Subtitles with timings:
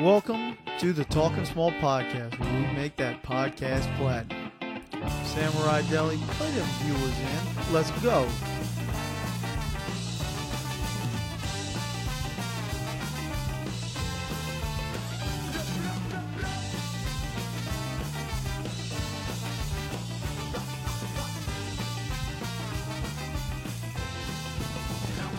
[0.00, 4.50] Welcome to the Talking Small podcast, where we make that podcast platinum.
[5.24, 7.72] Samurai Deli, play them viewers in.
[7.72, 8.28] Let's go.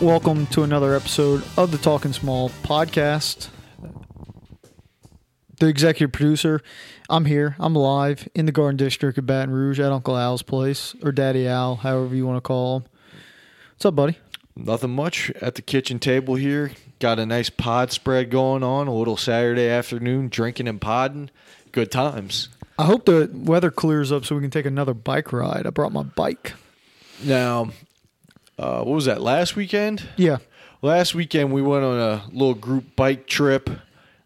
[0.00, 3.50] Welcome to another episode of the Talking Small podcast.
[5.66, 6.62] The executive producer,
[7.10, 7.56] I'm here.
[7.58, 11.48] I'm live in the Garden District of Baton Rouge at Uncle Al's place, or Daddy
[11.48, 12.84] Al, however you want to call him.
[13.72, 14.16] What's up, buddy?
[14.54, 16.70] Nothing much at the kitchen table here.
[17.00, 18.86] Got a nice pod spread going on.
[18.86, 21.30] A little Saturday afternoon drinking and podding.
[21.72, 22.48] Good times.
[22.78, 25.66] I hope the weather clears up so we can take another bike ride.
[25.66, 26.52] I brought my bike.
[27.24, 27.70] Now,
[28.56, 29.20] uh, what was that?
[29.20, 30.08] Last weekend?
[30.16, 30.36] Yeah.
[30.80, 33.68] Last weekend we went on a little group bike trip.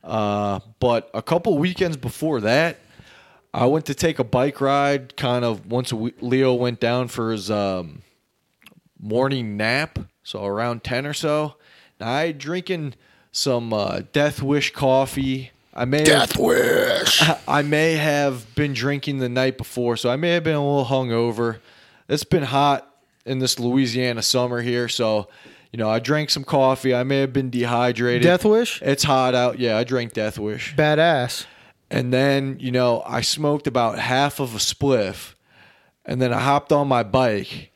[0.03, 2.79] Uh, but a couple weekends before that,
[3.53, 5.17] I went to take a bike ride.
[5.17, 8.03] Kind of once week, Leo went down for his um,
[8.99, 11.57] morning nap, so around ten or so.
[11.99, 12.95] Now I drinking
[13.33, 15.51] some uh, Death Wish coffee.
[15.75, 17.23] I may have, Wish.
[17.49, 20.87] I may have been drinking the night before, so I may have been a little
[20.87, 21.59] hungover.
[22.09, 22.93] It's been hot
[23.25, 25.29] in this Louisiana summer here, so
[25.73, 26.95] you know I drank some coffee.
[26.95, 28.23] I may have been dehydrated.
[28.23, 28.81] Death Wish?
[28.83, 29.59] It's hot out.
[29.59, 31.47] Yeah, I drank Death Wish, Badass.
[31.91, 35.35] and then you know I smoked about half of a spliff,
[36.05, 37.71] and then I hopped on my bike,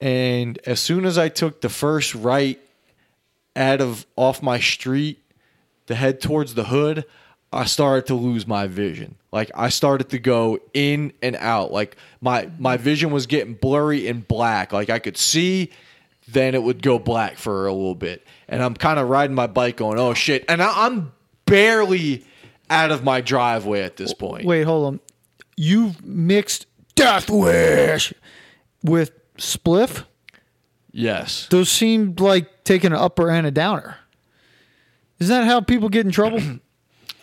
[0.00, 2.60] and as soon as I took the first right
[3.56, 5.18] out of off my street
[5.86, 7.04] to head towards the hood,
[7.52, 9.16] I started to lose my vision.
[9.32, 11.72] Like I started to go in and out.
[11.72, 14.72] Like my my vision was getting blurry and black.
[14.72, 15.70] Like I could see,
[16.30, 18.26] then it would go black for a little bit.
[18.48, 21.12] And I'm kind of riding my bike, going, "Oh shit!" And I, I'm
[21.46, 22.24] barely
[22.70, 24.46] out of my driveway at this point.
[24.46, 25.00] Wait, hold on.
[25.56, 28.12] You've mixed Death Wish
[28.82, 30.04] with Spliff?
[30.92, 31.46] Yes.
[31.50, 33.98] Those seemed like taking an upper and a downer.
[35.18, 36.40] Is that how people get in trouble?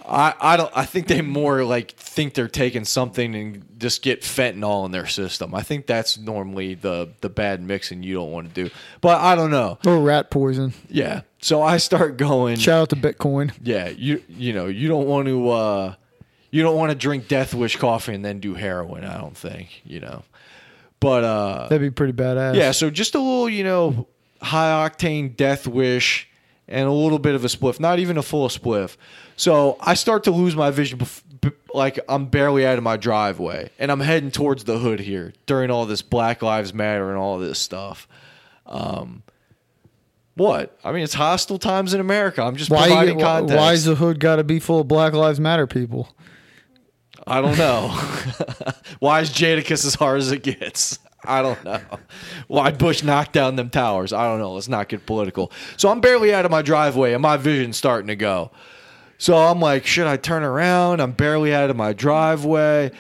[0.08, 4.22] I, I don't I think they more like think they're taking something and just get
[4.22, 5.54] fentanyl in their system.
[5.56, 8.70] I think that's normally the the bad mixing you don't want to do.
[9.02, 9.80] But I don't know.
[9.86, 10.74] or rat poison?
[10.90, 11.22] Yeah.
[11.42, 13.52] So I start going Shout out to Bitcoin.
[13.62, 15.96] Yeah, you you know, you don't want to uh
[16.52, 19.82] you don't want to drink Death Wish coffee and then do heroin, I don't think,
[19.84, 20.24] you know.
[21.00, 22.56] But uh That'd be pretty badass.
[22.56, 24.08] yeah, so just a little, you know,
[24.42, 26.30] high octane Death Wish
[26.68, 28.98] and a little bit of a spliff, not even a full spliff.
[29.38, 32.98] So I start to lose my vision, bef- b- like I'm barely out of my
[32.98, 37.18] driveway, and I'm heading towards the hood here during all this Black Lives Matter and
[37.18, 38.08] all this stuff.
[38.66, 39.24] Um,
[40.36, 40.78] what?
[40.84, 42.42] I mean, it's hostile times in America.
[42.42, 43.58] I'm just Why, providing why, context.
[43.58, 46.10] why is the hood got to be full of Black Lives Matter people?
[47.28, 47.88] I don't know.
[49.00, 51.00] Why is Jadakiss as hard as it gets?
[51.28, 51.82] I don't know.
[52.48, 54.14] Why Bush knocked down them towers?
[54.14, 54.54] I don't know.
[54.54, 55.52] Let's not get political.
[55.78, 58.52] So I'm barely out of my driveway and my vision's starting to go.
[59.18, 61.00] So I'm like, should I turn around?
[61.00, 62.92] I'm barely out of my driveway.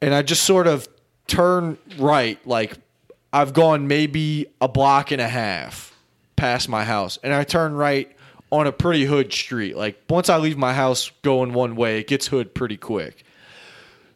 [0.00, 0.88] And I just sort of
[1.26, 2.44] turn right.
[2.46, 2.76] Like
[3.32, 5.96] I've gone maybe a block and a half
[6.36, 7.18] past my house.
[7.22, 8.14] And I turn right
[8.52, 9.76] on a pretty hood street.
[9.76, 13.24] Like once I leave my house going one way, it gets hood pretty quick.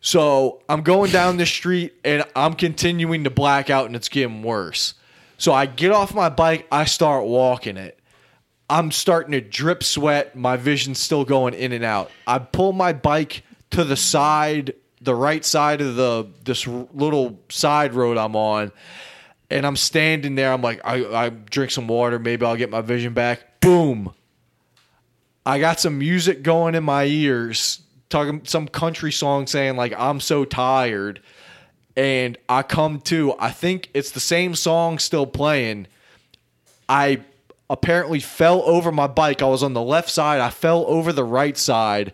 [0.00, 4.42] So I'm going down the street and I'm continuing to black out and it's getting
[4.42, 4.94] worse.
[5.38, 7.98] So I get off my bike, I start walking it.
[8.70, 10.36] I'm starting to drip sweat.
[10.36, 12.10] My vision's still going in and out.
[12.26, 17.94] I pull my bike to the side, the right side of the this little side
[17.94, 18.72] road I'm on,
[19.50, 20.53] and I'm standing there.
[20.53, 22.19] I'm like, I, I drink some water.
[22.19, 23.60] Maybe I'll get my vision back.
[23.60, 24.12] Boom.
[25.47, 30.20] I got some music going in my ears, talking some country song saying like I'm
[30.20, 31.20] so tired,
[31.96, 33.34] and I come to.
[33.38, 35.86] I think it's the same song still playing.
[36.88, 37.22] I
[37.70, 39.42] apparently fell over my bike.
[39.42, 40.41] I was on the left side.
[40.41, 42.12] I fell over the right side,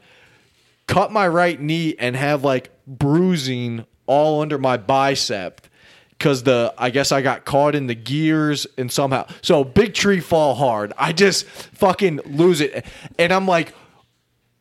[0.86, 5.66] cut my right knee, and have like bruising all under my bicep
[6.10, 10.20] because the I guess I got caught in the gears and somehow so big tree
[10.20, 10.92] fall hard.
[10.98, 12.84] I just fucking lose it,
[13.18, 13.74] and I'm like.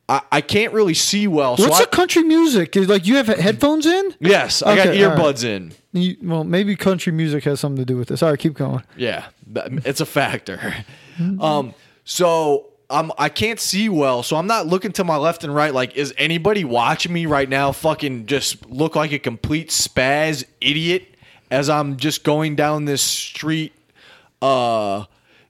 [0.09, 1.55] I, I can't really see well.
[1.57, 2.75] So What's I, the country music?
[2.75, 4.13] Is like you have headphones in?
[4.19, 5.19] yes, I got Okay, all right.
[5.19, 5.71] earbuds in.
[5.93, 8.21] You, well, maybe country music has something to do with this.
[8.21, 8.83] All right, keep going.
[8.97, 10.75] Yeah, that- it's a factor.
[11.39, 15.53] Um, so um, I can't see well, so I'm not looking to my left and
[15.53, 15.71] right.
[15.71, 17.71] Like, is anybody watching me right now?
[17.71, 21.13] Fucking just look like a complete spaz idiot
[21.51, 23.73] as I'm just going down this street.
[24.41, 25.05] Uh,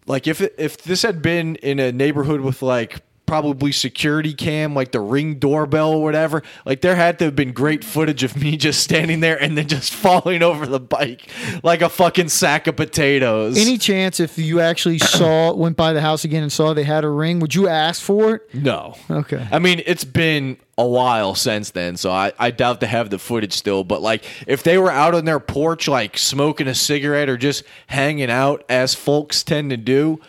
[0.06, 4.74] like if it, if this had been in a neighborhood with like probably security cam,
[4.76, 6.44] like the ring doorbell or whatever.
[6.66, 9.68] Like there had to have been great footage of me just standing there and then
[9.68, 11.30] just falling over the bike
[11.64, 13.58] like a fucking sack of potatoes.
[13.58, 17.04] Any chance if you actually saw went by the house again and saw they had
[17.04, 18.54] a ring, would you ask for it?
[18.54, 18.96] no.
[19.10, 19.48] Okay.
[19.52, 23.20] I mean, it's been a while since then, so I, I doubt to have the
[23.20, 23.84] footage still.
[23.84, 27.64] But like, if they were out on their porch, like smoking a cigarette or just
[27.88, 30.20] hanging out, as folks tend to do,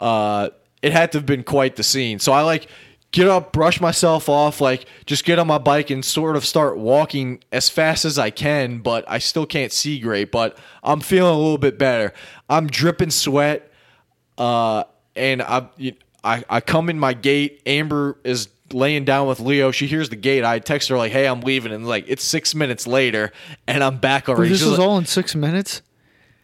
[0.00, 0.50] uh,
[0.84, 2.18] it had to have been quite the scene.
[2.18, 2.68] So I like
[3.10, 6.76] get up, brush myself off, like just get on my bike and sort of start
[6.76, 8.78] walking as fast as I can.
[8.78, 12.12] But I still can't see great, but I'm feeling a little bit better.
[12.50, 13.70] I'm dripping sweat
[14.38, 14.84] uh,
[15.16, 15.68] and I,
[16.24, 17.62] I I come in my gate.
[17.66, 19.70] Amber is laying down with Leo.
[19.70, 20.44] She hears the gate.
[20.44, 23.30] I text her like, "Hey, I'm leaving," and like it's six minutes later,
[23.68, 24.48] and I'm back already.
[24.50, 25.82] this She's was like- all in six minutes.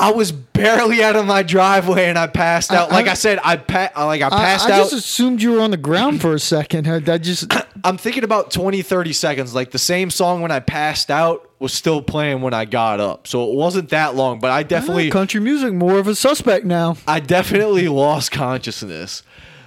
[0.01, 2.91] I was barely out of my driveway and I passed out.
[2.91, 4.75] I- like I- I, said, I pa- like I passed I out.
[4.75, 6.89] I just assumed you were on the ground for a second.
[6.89, 7.53] I, just
[7.85, 9.55] I'm thinking about 20, 30 seconds.
[9.55, 13.27] Like the same song when I passed out was still playing when I got up.
[13.27, 16.65] So it wasn't that long, but I ah, definitely country music more of a suspect
[16.65, 16.97] now.
[17.07, 19.23] I definitely lost consciousness.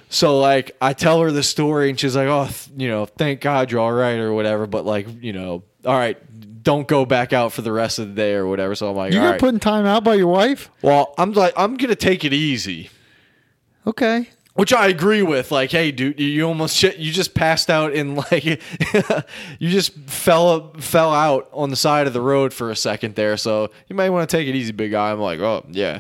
[0.10, 3.42] So like I tell her the story and she's like, "Oh, th- you know, thank
[3.42, 6.18] God you're all right or whatever." But like, you know, all right,
[6.64, 8.74] don't go back out for the rest of the day or whatever.
[8.74, 9.40] So I'm like, You got right.
[9.40, 10.70] put in time out by your wife.
[10.82, 12.90] well, I'm like, I'm gonna take it easy,
[13.86, 14.30] Okay.
[14.54, 15.52] which I agree with.
[15.52, 19.94] Like, hey, dude, you- you almost shit, you just passed out in like, you just
[20.08, 23.36] fell fell out on the side of the road for a second there.
[23.38, 25.12] So you might want to take it easy, big guy.
[25.12, 26.00] I'm like, oh yeah,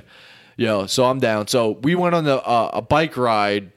[0.55, 0.85] yo.
[0.85, 1.47] So I'm down.
[1.47, 3.71] So we went on the uh, a bike ride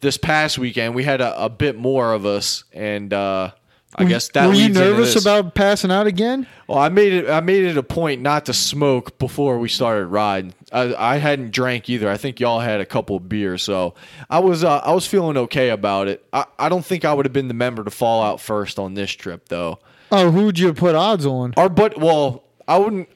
[0.00, 0.94] this past weekend.
[0.94, 3.52] We had a, a bit more of us, and uh,
[3.94, 6.46] I Were- guess that were you nervous about passing out again?
[6.66, 7.30] Well, I made it.
[7.30, 10.52] I made it a point not to smoke before we started riding.
[10.72, 12.10] I, I hadn't drank either.
[12.10, 13.94] I think y'all had a couple of beers, so
[14.28, 16.26] I was uh, I was feeling okay about it.
[16.32, 18.94] I, I don't think I would have been the member to fall out first on
[18.94, 19.78] this trip though.
[20.12, 21.54] Oh, who would you put odds on?
[21.56, 23.08] Or but well, I wouldn't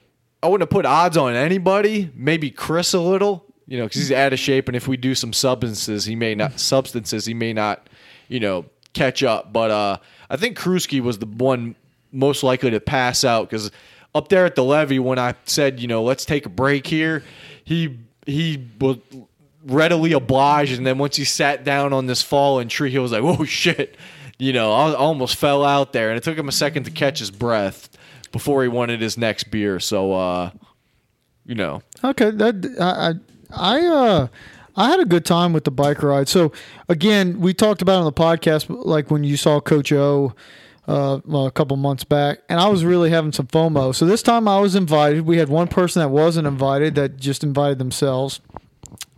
[0.42, 2.10] I wouldn't have put odds on anybody.
[2.14, 5.14] Maybe Chris a little, you know, because he's out of shape, and if we do
[5.14, 7.88] some substances, he may not substances he may not,
[8.28, 8.64] you know,
[8.94, 9.52] catch up.
[9.52, 9.96] But uh,
[10.30, 11.74] I think Krusky was the one
[12.12, 13.70] most likely to pass out because
[14.14, 17.22] up there at the levee when I said, you know, let's take a break here,
[17.64, 18.98] he he was
[19.64, 23.22] readily obliged, and then once he sat down on this fallen tree, he was like,
[23.22, 23.96] "Whoa, shit!"
[24.38, 27.18] You know, I almost fell out there, and it took him a second to catch
[27.18, 27.90] his breath
[28.32, 29.80] before he wanted his next beer.
[29.80, 30.50] So, uh,
[31.44, 33.14] you know, Okay, that I
[33.52, 34.28] I I, uh
[34.80, 36.26] I had a good time with the bike ride.
[36.26, 36.52] So
[36.88, 40.32] again, we talked about on the podcast, like when you saw Coach O
[40.88, 43.94] uh, well, a couple months back, and I was really having some FOMO.
[43.94, 45.26] So this time I was invited.
[45.26, 48.40] We had one person that wasn't invited that just invited themselves.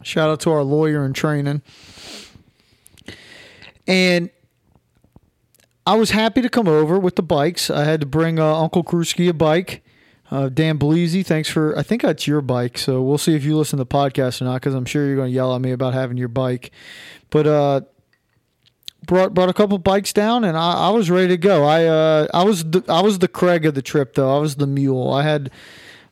[0.03, 1.63] Shout out to our lawyer in training.
[3.87, 4.31] And
[5.87, 7.71] I was happy to come over with the bikes.
[7.71, 9.85] I had to bring uh, Uncle Krusky a bike.
[10.33, 11.79] Uh, Dan Bleasy, thanks for.
[11.79, 14.47] I think that's your bike, so we'll see if you listen to the podcast or
[14.47, 16.71] not, because I'm sure you're going to yell at me about having your bike.
[17.29, 17.81] But uh,
[19.07, 21.65] brought brought a couple bikes down, and I, I was ready to go.
[21.65, 24.35] I uh, I was the, I was the Craig of the trip, though.
[24.35, 25.13] I was the mule.
[25.13, 25.51] I had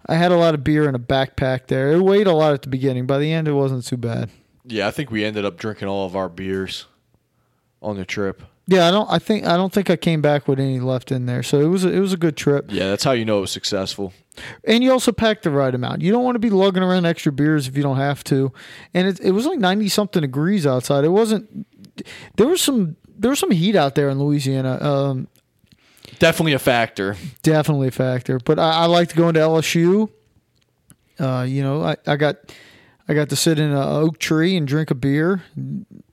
[0.05, 1.90] I had a lot of beer in a backpack there.
[1.93, 3.06] It weighed a lot at the beginning.
[3.06, 4.28] By the end, it wasn't too bad.
[4.67, 6.84] yeah, I think we ended up drinking all of our beers
[7.81, 8.43] on the trip.
[8.70, 9.10] Yeah, I don't.
[9.10, 11.43] I think I don't think I came back with any left in there.
[11.43, 12.67] So it was a, it was a good trip.
[12.69, 14.12] Yeah, that's how you know it was successful.
[14.62, 16.03] And you also packed the right amount.
[16.03, 18.53] You don't want to be lugging around extra beers if you don't have to.
[18.94, 21.05] And it, it was like ninety something degrees outside.
[21.05, 21.67] It wasn't.
[22.36, 24.79] There was some there was some heat out there in Louisiana.
[24.81, 25.27] Um,
[26.20, 27.17] Definitely a factor.
[27.43, 28.39] definitely a factor.
[28.39, 30.10] But I, I liked going to LSU.
[31.19, 32.36] Uh, you know, I, I got
[33.08, 35.43] I got to sit in an oak tree and drink a beer.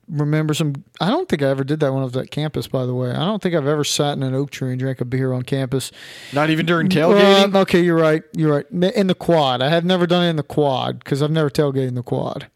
[0.10, 0.84] Remember some?
[1.02, 2.68] I don't think I ever did that when I was at campus.
[2.68, 5.02] By the way, I don't think I've ever sat in an oak tree and drank
[5.02, 5.92] a beer on campus.
[6.32, 7.54] Not even during tailgating.
[7.54, 8.24] Uh, okay, you're right.
[8.34, 8.94] You're right.
[8.94, 11.90] In the quad, I have never done it in the quad because I've never tailgated
[11.90, 12.48] in the quad.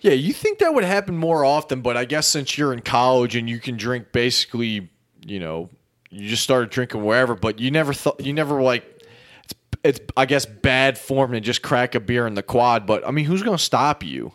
[0.00, 3.36] Yeah, you think that would happen more often, but I guess since you're in college
[3.36, 4.90] and you can drink basically,
[5.24, 5.70] you know,
[6.10, 8.84] you just started drinking wherever, but you never thought you never like
[9.44, 13.06] it's it's I guess bad form to just crack a beer in the quad, but
[13.06, 14.34] I mean, who's going to stop you?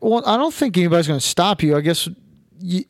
[0.00, 1.76] Well, I don't think anybody's going to stop you.
[1.76, 2.08] I guess.
[2.60, 2.84] You,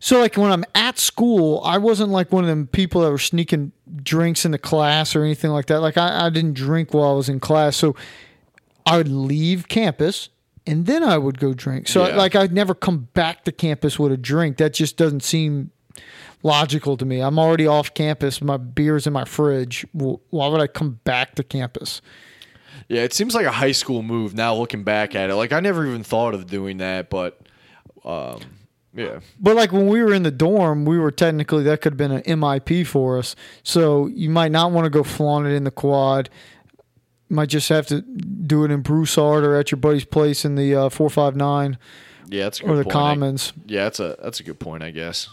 [0.00, 3.18] so, like when I'm at school, I wasn't like one of them people that were
[3.18, 3.72] sneaking
[4.02, 5.80] drinks into class or anything like that.
[5.80, 7.96] Like I, I didn't drink while I was in class, so
[8.84, 10.28] I would leave campus
[10.66, 11.88] and then I would go drink.
[11.88, 12.16] So, Yeah.
[12.16, 14.58] like I'd never come back to campus with a drink.
[14.58, 15.70] That just doesn't seem
[16.42, 17.20] logical to me.
[17.20, 18.42] I'm already off campus.
[18.42, 19.86] My beer's in my fridge.
[19.92, 22.02] Why would I come back to campus?
[22.88, 25.34] Yeah, it seems like a high school move now looking back at it.
[25.34, 27.40] Like I never even thought of doing that, but
[28.04, 28.40] um
[28.94, 29.20] Yeah.
[29.40, 32.12] But like when we were in the dorm, we were technically that could have been
[32.12, 33.34] an MIP for us.
[33.62, 36.28] So you might not want to go flaunt it in the quad.
[37.30, 40.54] You might just have to do it in Broussard or at your buddy's place in
[40.56, 41.78] the uh, four five nine
[42.28, 42.88] Yeah, that's or the point.
[42.88, 43.52] I- Commons.
[43.66, 45.28] yeah, that's a that's a good point, I guess.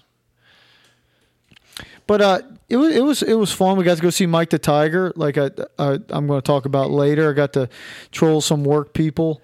[2.11, 3.77] But uh, it was it was it was fun.
[3.77, 5.13] We got to go see Mike the Tiger.
[5.15, 5.49] Like I,
[5.79, 7.29] I I'm going to talk about later.
[7.29, 7.69] I got to
[8.11, 9.41] troll some work people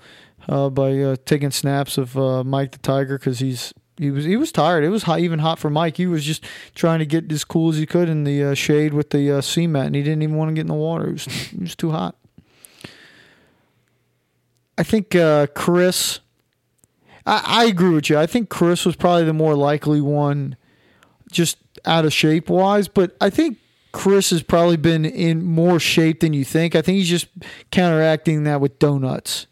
[0.50, 4.36] uh, by uh, taking snaps of uh, Mike the Tiger because he's he was he
[4.36, 4.84] was tired.
[4.84, 5.96] It was hot, even hot for Mike.
[5.96, 6.44] He was just
[6.76, 9.40] trying to get as cool as he could in the uh, shade with the uh,
[9.40, 11.08] cement, and he didn't even want to get in the water.
[11.08, 12.18] It was it was too hot.
[14.78, 16.20] I think uh, Chris.
[17.26, 18.18] I, I agree with you.
[18.18, 20.58] I think Chris was probably the more likely one
[21.32, 21.58] just
[21.88, 23.58] out of shape wise, but I think
[23.92, 26.76] Chris has probably been in more shape than you think.
[26.76, 27.28] I think he's just
[27.72, 29.48] counteracting that with donuts.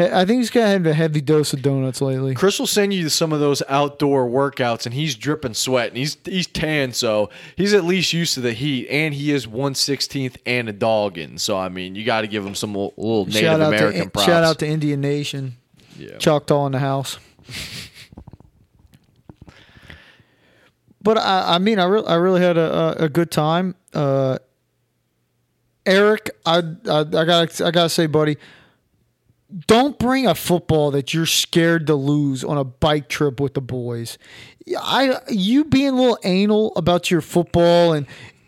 [0.00, 2.32] I think he's kind of have a heavy dose of donuts lately.
[2.34, 6.16] Chris will send you some of those outdoor workouts, and he's dripping sweat, and he's
[6.24, 10.36] he's tan, so he's at least used to the heat, and he is one sixteenth
[10.46, 11.36] and a doggin.
[11.38, 14.10] So I mean, you got to give him some little, Native shout out American to
[14.10, 14.26] props.
[14.26, 15.56] shout out to Indian Nation,
[15.96, 16.16] yeah.
[16.18, 17.18] Choctaw in the house.
[21.02, 23.74] but I, I mean, I really, I really had a, a, a good time.
[23.92, 24.38] Uh,
[25.86, 28.36] Eric, I, I, I gotta, I gotta say, buddy,
[29.66, 33.62] don't bring a football that you're scared to lose on a bike trip with the
[33.62, 34.18] boys.
[34.78, 38.06] I, you being a little anal about your football and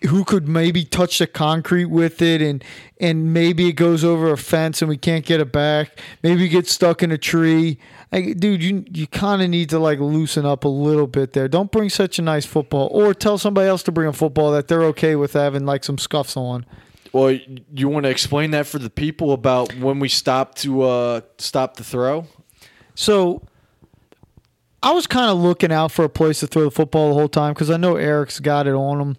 [0.09, 2.65] who could maybe touch the concrete with it and
[2.99, 5.99] and maybe it goes over a fence and we can't get it back.
[6.23, 7.79] Maybe get stuck in a tree.
[8.11, 11.49] Like, dude, you you kind of need to like loosen up a little bit there.
[11.49, 14.69] Don't bring such a nice football, or tell somebody else to bring a football that
[14.69, 16.65] they're okay with having like some scuffs on.
[17.13, 17.39] Well,
[17.75, 21.77] you want to explain that for the people about when we stopped to uh, stop
[21.77, 22.27] the throw?
[22.95, 23.43] So
[24.83, 27.29] I was kind of looking out for a place to throw the football the whole
[27.29, 29.17] time because I know Eric's got it on him.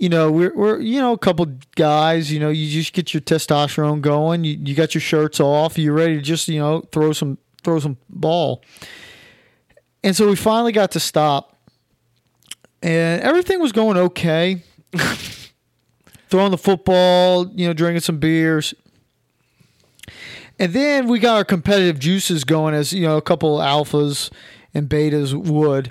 [0.00, 1.44] You know, we're, we're you know a couple
[1.76, 2.32] guys.
[2.32, 4.44] You know, you just get your testosterone going.
[4.44, 5.76] You you got your shirts off.
[5.76, 8.64] You're ready to just you know throw some throw some ball.
[10.02, 11.54] And so we finally got to stop,
[12.82, 14.62] and everything was going okay.
[16.30, 18.72] Throwing the football, you know, drinking some beers.
[20.58, 24.30] And then we got our competitive juices going as, you know, a couple alphas
[24.72, 25.90] and betas would.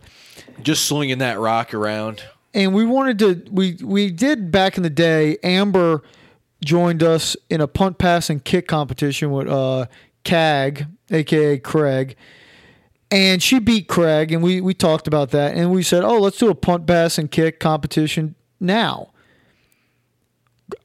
[0.64, 2.24] Just slinging that rock around.
[2.54, 6.02] And we wanted to we we did back in the day, Amber
[6.64, 9.86] joined us in a punt pass and kick competition with uh
[10.24, 12.16] Cag, aka Craig.
[13.12, 16.38] And she beat Craig and we we talked about that and we said, "Oh, let's
[16.38, 19.10] do a punt pass and kick competition now."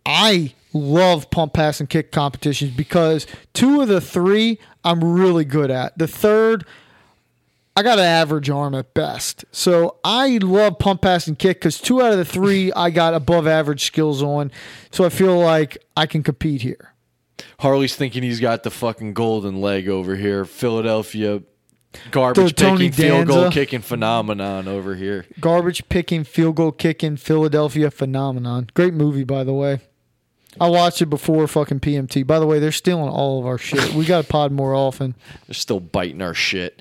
[0.06, 5.70] I love pump pass and kick competitions because two of the three I'm really good
[5.70, 5.96] at.
[5.96, 6.66] The third,
[7.76, 9.44] I got an average arm at best.
[9.50, 13.14] So I love pump pass and kick because two out of the three I got
[13.14, 14.52] above average skills on.
[14.90, 16.94] So I feel like I can compete here.
[17.60, 20.44] Harley's thinking he's got the fucking golden leg over here.
[20.44, 21.42] Philadelphia
[22.10, 25.26] garbage picking field goal kicking phenomenon over here.
[25.40, 28.68] Garbage picking, field goal kicking, Philadelphia phenomenon.
[28.74, 29.80] Great movie, by the way.
[30.60, 32.24] I watched it before fucking PMT.
[32.26, 33.92] By the way, they're stealing all of our shit.
[33.94, 35.14] We got to pod more often.
[35.46, 36.80] They're still biting our shit.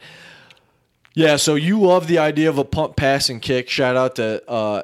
[1.14, 3.70] Yeah, so you love the idea of a pump, pass, and kick.
[3.70, 4.84] Shout out to uh,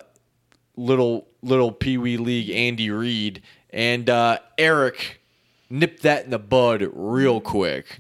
[0.76, 5.22] little little Pee Wee League Andy Reid and uh, Eric
[5.70, 8.00] nipped that in the bud real quick.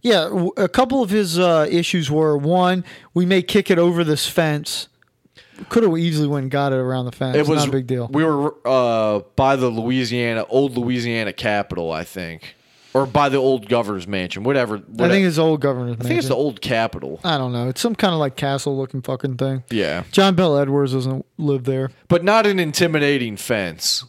[0.00, 2.84] Yeah, a couple of his uh, issues were one,
[3.14, 4.88] we may kick it over this fence.
[5.68, 7.36] Could have easily went and got it around the fence.
[7.36, 8.08] It was not a big deal.
[8.10, 12.56] We were uh, by the Louisiana old Louisiana Capitol, I think,
[12.94, 14.76] or by the old governor's mansion, whatever.
[14.98, 16.06] I think it's the old governor's mansion.
[16.06, 17.20] I think it's the old Capitol.
[17.24, 17.68] I don't know.
[17.68, 19.64] It's some kind of like castle looking fucking thing.
[19.70, 21.90] Yeah, John Bell Edwards doesn't live there.
[22.08, 24.04] but not an intimidating fence.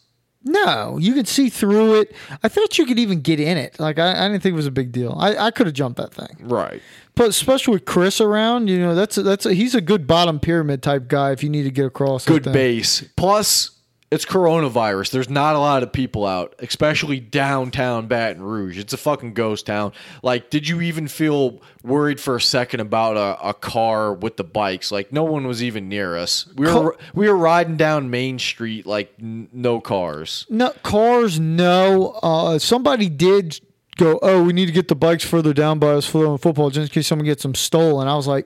[0.45, 2.13] No, you could see through it.
[2.43, 3.79] I thought you could even get in it.
[3.79, 5.15] Like I, I didn't think it was a big deal.
[5.17, 6.35] I, I could have jumped that thing.
[6.41, 6.81] Right.
[7.15, 10.41] But especially with Chris around, you know, that's a, that's a, he's a good bottom
[10.41, 11.31] pyramid type guy.
[11.31, 13.05] If you need to get across, good base.
[13.15, 13.72] Plus,
[14.13, 15.09] it's coronavirus.
[15.09, 18.77] There's not a lot of people out, especially downtown Baton Rouge.
[18.77, 19.91] It's a fucking ghost town.
[20.21, 24.43] Like, did you even feel worried for a second about a, a car with the
[24.43, 24.91] bikes?
[24.91, 26.47] Like, no one was even near us.
[26.55, 30.45] We were we were riding down Main Street like n- no cars.
[30.47, 32.19] No cars, no.
[32.21, 33.59] Uh, somebody did
[33.95, 34.19] go.
[34.21, 36.89] Oh, we need to get the bikes further down by us for the football, just
[36.89, 38.07] in case someone gets them stolen.
[38.07, 38.45] I was like,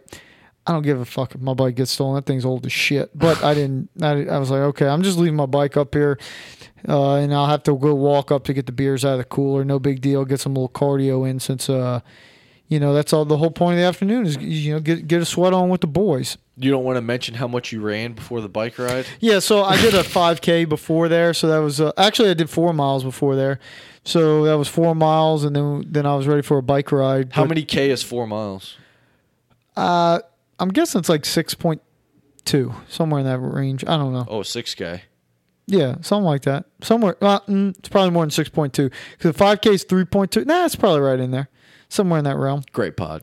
[0.68, 2.16] I don't give a fuck if my bike gets stolen.
[2.16, 3.18] That thing's old as shit.
[3.18, 3.90] But I didn't.
[4.02, 6.20] I, I was like, okay, I'm just leaving my bike up here,
[6.88, 9.24] uh, and I'll have to go walk up to get the beers out of the
[9.24, 9.64] cooler.
[9.64, 10.26] No big deal.
[10.26, 11.70] Get some little cardio in since.
[11.70, 12.02] Uh,
[12.70, 15.22] you know that's all the whole point of the afternoon is you know get get
[15.22, 16.38] a sweat on with the boys.
[16.58, 19.06] You don't want to mention how much you ran before the bike ride?
[19.22, 22.50] Yeah, so I did a 5K before there, so that was uh, actually I did
[22.50, 23.60] four miles before there,
[24.04, 27.32] so that was four miles, and then then I was ready for a bike ride.
[27.32, 28.76] How But, many K is four miles?
[29.78, 30.20] Uh,
[30.60, 31.82] I'm guessing it's like six point
[32.46, 33.84] two, somewhere in that range.
[33.86, 34.26] I don't know.
[34.28, 35.02] Oh, 6K.
[35.68, 36.66] Yeah, something like that.
[36.82, 40.06] Somewhere, well, mm, it's probably more than six point two because the 5K is three
[40.06, 40.46] point two.
[40.46, 41.50] Nah, it's probably right in there,
[41.90, 42.64] somewhere in that realm.
[42.72, 43.22] Great pod.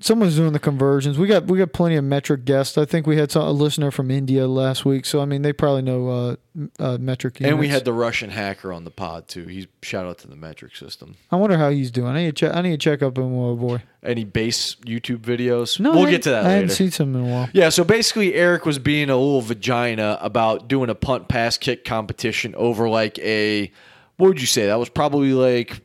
[0.00, 1.18] Someone's doing the conversions.
[1.18, 2.76] We got we got plenty of metric guests.
[2.76, 5.52] I think we had some, a listener from India last week, so I mean they
[5.52, 6.36] probably know uh,
[6.78, 7.38] uh, metric.
[7.38, 7.50] Units.
[7.50, 9.46] And we had the Russian hacker on the pod too.
[9.46, 11.16] He's shout out to the metric system.
[11.30, 12.08] I wonder how he's doing.
[12.08, 12.56] I need to check.
[12.56, 13.82] I need to check up on oh boy.
[14.02, 15.78] Any base YouTube videos?
[15.78, 17.50] No, we'll I get to that I haven't seen some in a while.
[17.52, 21.84] Yeah, so basically Eric was being a little vagina about doing a punt pass kick
[21.84, 23.70] competition over like a
[24.16, 24.66] what would you say?
[24.66, 25.80] That was probably like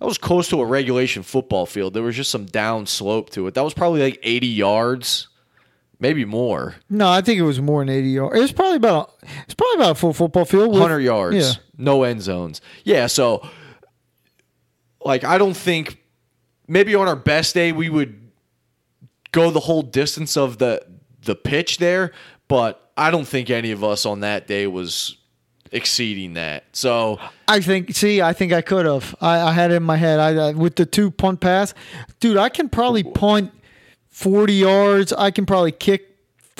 [0.00, 1.94] that was close to a regulation football field.
[1.94, 3.54] There was just some down slope to it.
[3.54, 5.28] That was probably like 80 yards,
[6.00, 6.74] maybe more.
[6.88, 8.36] No, I think it was more than eighty yards.
[8.36, 9.12] It was probably about.
[9.44, 10.70] It's probably about a full football field.
[10.70, 11.36] with- 100 yards.
[11.36, 11.52] Yeah.
[11.78, 12.60] No end zones.
[12.84, 13.46] Yeah, so
[15.04, 15.98] like I don't think
[16.68, 18.30] maybe on our best day we would
[19.32, 20.82] go the whole distance of the
[21.22, 22.12] the pitch there,
[22.48, 25.16] but I don't think any of us on that day was
[25.72, 26.64] exceeding that.
[26.72, 27.94] So I think.
[27.94, 29.14] See, I think I could have.
[29.20, 30.18] I, I had it in my head.
[30.20, 31.74] I uh, with the two punt pass,
[32.20, 32.36] dude.
[32.36, 33.52] I can probably punt
[34.08, 35.12] forty yards.
[35.12, 36.09] I can probably kick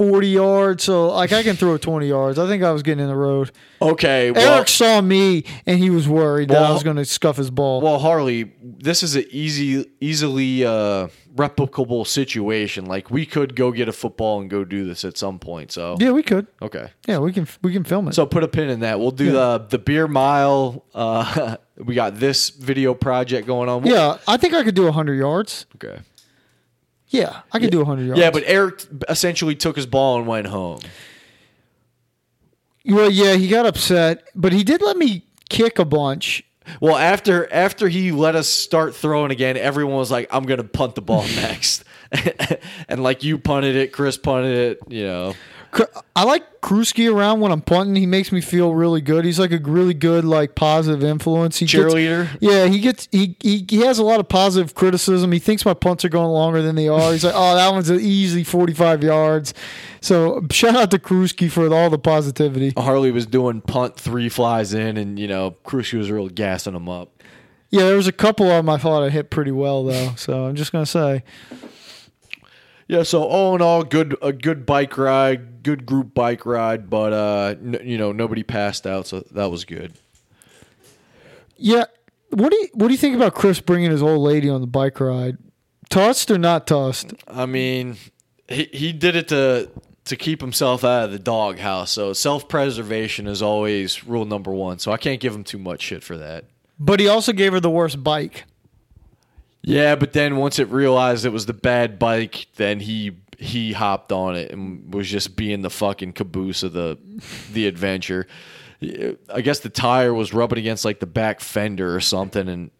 [0.00, 0.85] forty yards.
[0.85, 2.38] So like I can throw twenty yards.
[2.38, 3.50] I think I was getting in the road.
[3.83, 7.37] okay, well, Eric saw me and he was worried that I was going to scuff
[7.37, 7.80] his ball.
[7.80, 12.87] well Harley, this is an easy easily uh replicable situation.
[12.87, 15.71] Like we could go get a football and go do this at some point.
[15.73, 16.47] So yeah, we could.
[16.62, 16.90] okay.
[17.07, 17.47] Yeah, we can.
[17.62, 18.14] We can film it.
[18.14, 18.99] So put a pin in that.
[19.00, 20.85] We'll do the the beer mile.
[20.95, 23.83] Uh, we got this video project going on.
[23.83, 25.66] We'll- yeah, I think I could do hundred yards.
[25.76, 26.00] Okay.
[27.10, 28.20] Yeah, I could do hundred yards.
[28.20, 30.80] Yeah, but Eric essentially took his ball and went home.
[32.86, 36.44] well, yeah, he got upset, but he did let me kick a bunch.
[36.80, 40.94] Well, after after he let us start throwing again, everyone was like, "I'm gonna punt
[40.94, 41.84] the ball next,"
[42.88, 44.78] and like you punted it, Chris punted it.
[44.88, 45.34] You know,
[46.17, 47.95] I like Kruski around when I'm punting.
[47.95, 49.25] He makes me feel really good.
[49.25, 51.59] He's like a really good, like positive influence.
[51.59, 52.28] He gets- cheerleader.
[52.41, 55.30] yeah, he gets he, he he has a lot of positive criticism.
[55.33, 57.13] He thinks my punts are going longer than they are.
[57.13, 59.54] He's like, oh, that one's an easy 45 yards.
[60.00, 62.73] So shout out to Kruski for all the positivity.
[62.76, 66.89] Harley was doing punt three flies in, and you know, Kruski was really gassing him
[66.89, 67.23] up.
[67.71, 70.15] Yeah, there was a couple of them I thought I hit pretty well though.
[70.17, 71.23] So I'm just gonna say,
[72.89, 77.12] Yeah, so all in all, good a good bike ride, good group bike ride, but
[77.12, 79.92] uh, n- you know, nobody passed out, so that was good.
[81.56, 81.84] yeah.
[82.30, 84.66] What do you what do you think about Chris bringing his old lady on the
[84.68, 85.36] bike ride?
[85.88, 87.12] Tossed or not tossed?
[87.26, 87.96] I mean,
[88.49, 89.68] he he did it to
[90.04, 91.90] to keep himself out of the doghouse.
[91.90, 94.78] So self preservation is always rule number one.
[94.78, 96.44] So I can't give him too much shit for that.
[96.78, 98.44] But he also gave her the worst bike.
[99.62, 104.12] Yeah, but then once it realized it was the bad bike, then he he hopped
[104.12, 106.98] on it and was just being the fucking caboose of the
[107.52, 108.26] the adventure.
[108.82, 112.70] I guess the tire was rubbing against like the back fender or something and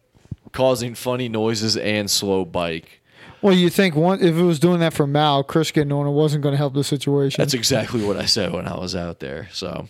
[0.51, 3.01] causing funny noises and slow bike.
[3.41, 6.11] Well, you think one if it was doing that for Mal, Chris getting on it
[6.11, 7.41] wasn't going to help the situation.
[7.41, 9.49] That's exactly what I said when I was out there.
[9.51, 9.87] So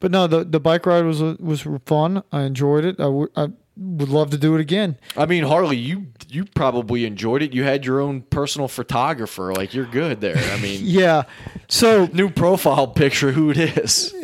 [0.00, 2.24] but no, the the bike ride was was fun.
[2.32, 2.96] I enjoyed it.
[2.98, 4.96] I I would love to do it again.
[5.16, 7.54] I mean, Harley, you you probably enjoyed it.
[7.54, 9.52] You had your own personal photographer.
[9.54, 10.36] Like you're good there.
[10.36, 11.22] I mean, Yeah.
[11.68, 13.32] So new profile picture.
[13.32, 14.14] Who it is?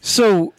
[0.00, 0.52] so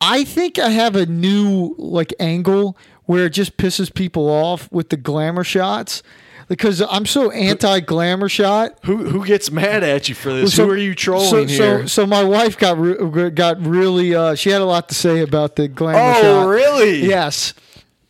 [0.00, 4.90] I think I have a new like angle where it just pisses people off with
[4.90, 6.02] the glamour shots
[6.48, 8.78] because I'm so anti glamour shot.
[8.84, 10.56] Who who gets mad at you for this?
[10.56, 11.80] So- who are you trolling so, here?
[11.82, 14.14] So, so my wife got re- got really.
[14.14, 16.48] Uh, she had a lot to say about the glamour oh, shot.
[16.48, 17.06] really?
[17.06, 17.54] Yes.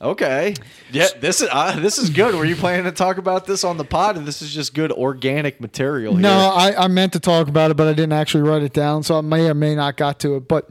[0.00, 0.54] Okay.
[0.92, 1.08] Yeah.
[1.18, 2.34] This is uh, this is good.
[2.34, 4.16] Were you planning to talk about this on the pod?
[4.16, 6.14] And this is just good organic material.
[6.14, 6.52] No.
[6.54, 9.18] I, I meant to talk about it, but I didn't actually write it down, so
[9.18, 10.46] I may or may not got to it.
[10.46, 10.70] But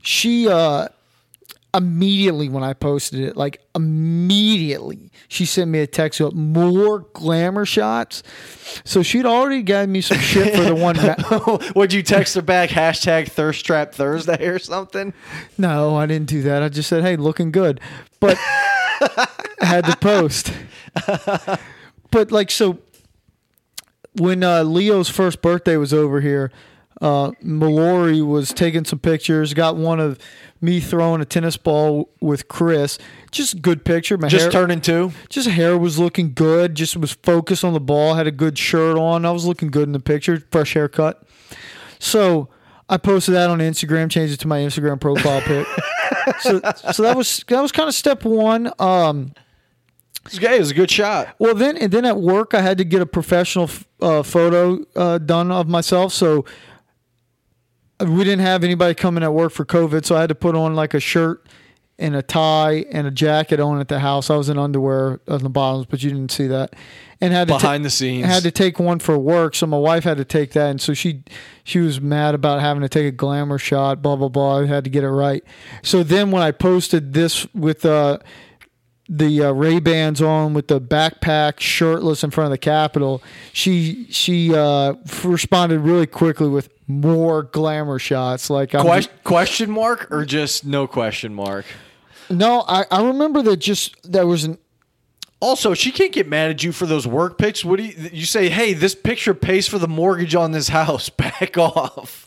[0.00, 0.88] she uh,
[1.76, 7.66] immediately when I posted it, like immediately, she sent me a text with more glamour
[7.66, 8.22] shots.
[8.84, 10.96] So she'd already gotten me some shit for the one.
[10.96, 12.70] Ma- Would you text her back?
[12.70, 15.12] Hashtag thirst trap Thursday or something?
[15.58, 16.62] no, I didn't do that.
[16.62, 17.80] I just said, "Hey, looking good,"
[18.20, 19.26] but I
[19.60, 20.52] had to post.
[22.10, 22.78] but like so,
[24.14, 26.50] when uh, Leo's first birthday was over here,
[27.00, 29.52] uh, Mallory was taking some pictures.
[29.54, 30.18] Got one of
[30.60, 32.98] me throwing a tennis ball with Chris.
[33.30, 34.16] Just good picture.
[34.16, 35.12] My Just hair, turning two.
[35.28, 36.74] just hair was looking good.
[36.74, 38.14] Just was focused on the ball.
[38.14, 39.24] Had a good shirt on.
[39.26, 40.42] I was looking good in the picture.
[40.50, 41.22] Fresh haircut.
[41.98, 42.48] So
[42.88, 44.10] I posted that on Instagram.
[44.10, 45.66] Changed it to my Instagram profile pic.
[46.40, 46.60] so,
[46.92, 48.72] so that was that was kind of step one.
[48.78, 49.32] Um,
[50.24, 51.34] This guy is a good shot.
[51.38, 53.68] well, then and then at work, I had to get a professional
[54.00, 56.12] uh, photo uh, done of myself.
[56.14, 56.44] So
[58.00, 60.74] we didn't have anybody coming at work for COVID, so I had to put on
[60.74, 61.46] like a shirt
[61.98, 64.28] and a tie and a jacket on at the house.
[64.28, 66.74] I was in underwear on the bottoms, but you didn't see that.
[67.22, 68.26] And had to ta- Behind the scenes.
[68.26, 70.92] had to take one for work, so my wife had to take that, and so
[70.92, 71.22] she
[71.64, 74.02] she was mad about having to take a glamour shot.
[74.02, 74.58] Blah blah blah.
[74.58, 75.42] I had to get it right.
[75.82, 78.18] So then when I posted this with uh,
[79.08, 83.22] the uh, Ray Bans on with the backpack, shirtless in front of the Capitol,
[83.54, 84.92] she she uh,
[85.24, 88.50] responded really quickly with more glamour shots.
[88.50, 91.64] Like question, question mark or just no question mark?
[92.30, 94.58] no, I, I remember that just there was an
[95.40, 97.64] Also, she can't get mad at you for those work pics.
[97.64, 98.48] What do you, you say?
[98.48, 101.08] Hey, this picture pays for the mortgage on this house.
[101.16, 102.26] Back off.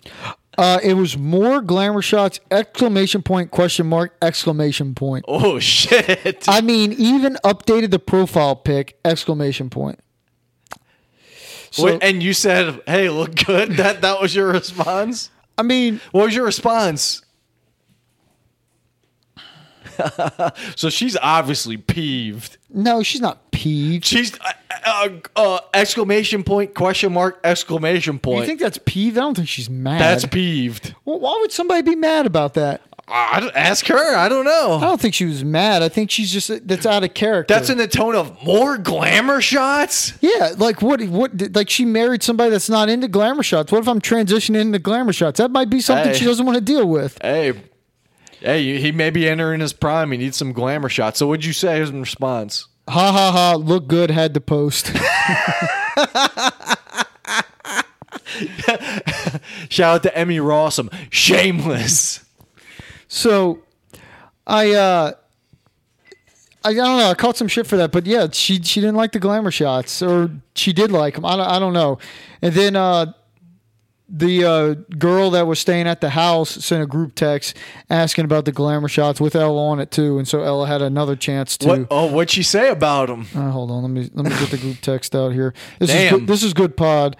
[0.57, 2.39] uh, it was more glamour shots!
[2.51, 3.49] Exclamation point!
[3.51, 4.15] Question mark!
[4.21, 5.25] Exclamation point!
[5.27, 6.45] Oh shit!
[6.47, 8.97] I mean, even updated the profile pic!
[9.05, 9.99] Exclamation point!
[11.71, 15.29] So Wait, and you said, "Hey, look good." That that was your response.
[15.57, 17.21] I mean, What was your response?
[20.75, 22.57] so she's obviously peeved.
[22.69, 24.05] no, she's not peeved.
[24.05, 24.51] She's uh,
[24.85, 28.41] uh, uh, exclamation point question mark exclamation point.
[28.41, 29.17] You think that's peeved?
[29.17, 29.99] I don't think she's mad.
[29.99, 30.95] That's peeved.
[31.05, 32.81] well, why would somebody be mad about that?
[33.11, 34.15] I, ask her.
[34.15, 34.75] I don't know.
[34.75, 35.81] I don't think she was mad.
[35.81, 37.53] I think she's just that's out of character.
[37.53, 40.13] That's in the tone of more glamour shots.
[40.21, 40.53] yeah.
[40.57, 41.01] Like what?
[41.03, 41.55] What?
[41.55, 43.71] Like she married somebody that's not into glamour shots.
[43.71, 45.39] What if I'm transitioning into glamour shots?
[45.39, 46.17] That might be something Hey.
[46.19, 47.17] she doesn't want to deal with.
[47.21, 47.53] Hey,
[48.39, 50.11] hey, he may be entering his prime.
[50.11, 51.19] He needs some glamour shots.
[51.19, 52.67] So what'd you say in response?
[52.87, 53.55] Ha ha ha!
[53.55, 54.11] Look good.
[54.11, 54.87] Had to post.
[59.69, 60.91] Shout out to Emmy Rossum.
[61.11, 62.25] Shameless.
[63.09, 63.59] So,
[64.47, 65.11] I uh,
[66.63, 67.09] I, I don't know.
[67.09, 70.01] I caught some shit for that, but yeah, she she didn't like the glamour shots,
[70.01, 71.25] or she did like them.
[71.25, 71.99] I don't, I don't know.
[72.41, 73.13] And then uh,
[74.09, 77.55] the uh, girl that was staying at the house sent a group text
[77.89, 81.15] asking about the glamour shots with Ella on it too, and so Ella had another
[81.15, 81.67] chance to.
[81.67, 81.87] What?
[81.89, 83.27] Oh, what'd she say about them?
[83.33, 85.53] Uh, hold on, let me let me get the group text out here.
[85.79, 86.19] This is Damn.
[86.19, 87.15] good, this is good pod.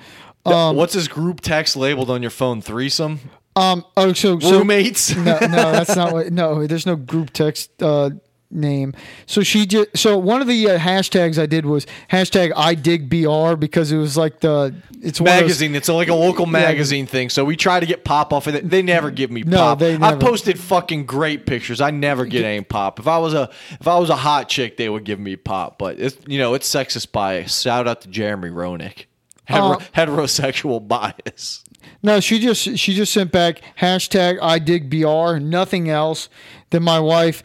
[0.46, 2.62] Um, What's this group text labeled on your phone?
[2.62, 3.20] Threesome?
[3.60, 3.86] Um.
[3.98, 5.16] Oh, so so Roommates?
[5.16, 6.32] no, no, that's not what.
[6.32, 8.10] No, there's no group text uh,
[8.52, 8.94] name.
[9.26, 9.98] So she just.
[9.98, 13.98] So one of the uh, hashtags I did was hashtag I dig br because it
[13.98, 15.76] was like the it's of those- magazine.
[15.76, 17.30] It's like a local magazine thing.
[17.30, 18.70] So we try to get pop off of it.
[18.70, 19.80] They never give me No, pop.
[19.80, 21.80] they I posted fucking great pictures.
[21.82, 23.00] I never get any pop.
[23.00, 25.78] If I was a if I was a hot chick, they would give me pop.
[25.78, 27.62] But it's you know it's sexist bias.
[27.62, 29.06] Shout out to Jeremy Roenick.
[29.46, 31.64] Hetero, Uh, heterosexual bias.
[32.02, 36.30] No, she just she just sent back hashtag I dig br, nothing else.
[36.70, 37.44] Then my wife,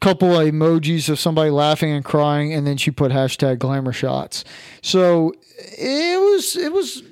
[0.00, 4.44] couple of emojis of somebody laughing and crying, and then she put hashtag glamour shots.
[4.82, 7.02] So it was it was.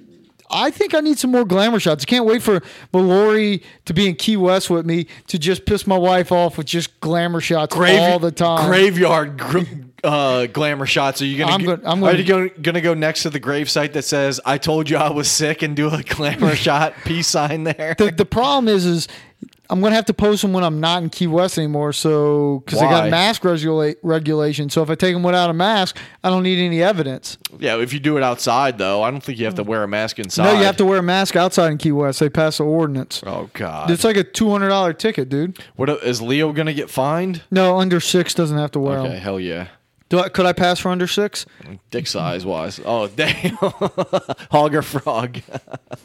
[0.53, 2.03] I think I need some more glamour shots.
[2.03, 2.61] I can't wait for
[2.93, 6.67] Mallory to be in Key West with me to just piss my wife off with
[6.67, 8.69] just glamour shots Grave, all the time.
[8.69, 9.61] Graveyard gr-
[10.05, 11.21] uh, glamour shots.
[11.23, 11.53] Are you gonna?
[11.53, 14.05] I'm go- gonna- I'm are gonna- you gonna, gonna go next to the gravesite that
[14.05, 17.95] says "I told you I was sick" and do a glamour shot peace sign there?
[17.99, 19.09] the the problem is is
[19.69, 21.93] I'm gonna have to post them when I'm not in Key West anymore.
[21.93, 23.03] So because they Why?
[23.03, 24.69] got mask regula- regulation.
[24.69, 27.39] So if I take them without a mask, I don't need any evidence.
[27.61, 29.89] yeah, if you do it outside though, I don't think you have to wear a
[29.89, 30.43] mask inside.
[30.45, 32.19] No, you have to wear a mask outside in Key West.
[32.19, 33.23] They pass the ordinance.
[33.25, 33.93] Oh God!
[33.93, 35.59] It's like a two hundred dollar ticket, dude.
[35.77, 37.43] What is Leo gonna get fined?
[37.53, 39.69] No, under six doesn't have to wear Okay, hell yeah.
[40.11, 41.47] Do I, could I pass for under six?
[41.91, 42.81] Dick size wise.
[42.85, 43.57] Oh damn.
[44.51, 45.39] Hog or frog.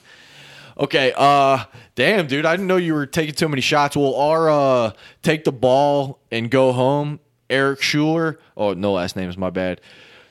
[0.77, 1.65] okay, uh
[1.95, 3.97] damn dude, I didn't know you were taking too many shots.
[3.97, 4.91] Well our uh
[5.23, 8.39] take the ball and go home, Eric Schuler.
[8.55, 9.81] Oh, no last name is my bad.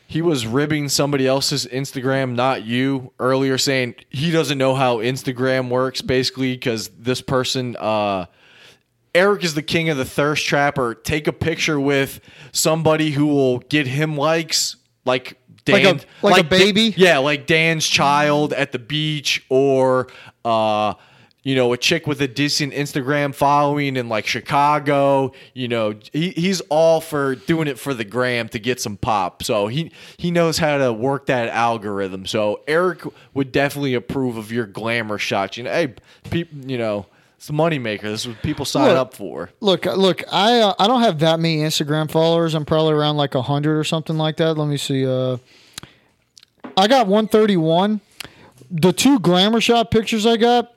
[0.06, 5.70] He was ribbing somebody else's Instagram, not you, earlier saying he doesn't know how Instagram
[5.70, 8.26] works, basically, because this person uh
[9.14, 12.20] Eric is the king of the thirst trap, or take a picture with
[12.52, 16.94] somebody who will get him likes, like Dan, Like a- like a Da- baby?
[16.96, 20.08] yeah, like Dan's child at the beach, or
[20.44, 20.94] uh,
[21.42, 25.32] you know, a chick with a decent Instagram following in like Chicago.
[25.52, 29.42] You know, he, he's all for doing it for the gram to get some pop.
[29.42, 32.26] So he he knows how to work that algorithm.
[32.26, 33.02] So Eric
[33.34, 35.56] would definitely approve of your glamour shots.
[35.56, 35.94] You know, hey,
[36.30, 38.02] people, you know, it's the moneymaker.
[38.02, 39.50] This is what people sign Look, up for.
[39.60, 42.54] Look, look, I uh, I don't have that many Instagram followers.
[42.54, 44.54] I'm probably around like hundred or something like that.
[44.54, 45.06] Let me see.
[45.06, 45.38] Uh,
[46.76, 48.00] I got 131.
[48.70, 50.70] The two glamour shot pictures I got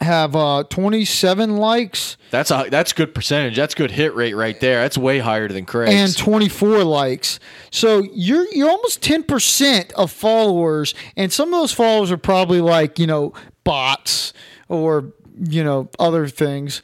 [0.00, 3.56] have uh, 27 likes That's a that's good percentage.
[3.56, 4.82] That's good hit rate right there.
[4.82, 5.92] That's way higher than Craig's.
[5.92, 7.40] and 24 likes.
[7.72, 12.98] So you're you're almost 10% of followers and some of those followers are probably like,
[12.98, 13.32] you know,
[13.64, 14.32] bots
[14.68, 16.82] or, you know, other things.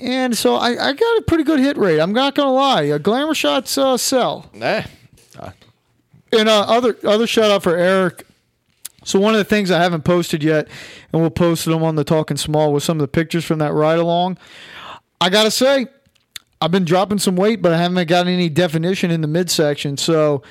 [0.00, 1.98] And so I, I got a pretty good hit rate.
[2.00, 2.88] I'm not gonna lie.
[2.88, 4.48] Uh, glamour shots uh, sell.
[4.54, 4.84] Eh,
[6.32, 8.24] And uh, other other shout out for Eric.
[9.04, 10.68] So one of the things I haven't posted yet,
[11.12, 13.72] and we'll post them on the Talking Small with some of the pictures from that
[13.72, 14.36] ride along.
[15.20, 15.86] I gotta say,
[16.60, 19.96] I've been dropping some weight, but I haven't got any definition in the midsection.
[19.96, 20.42] So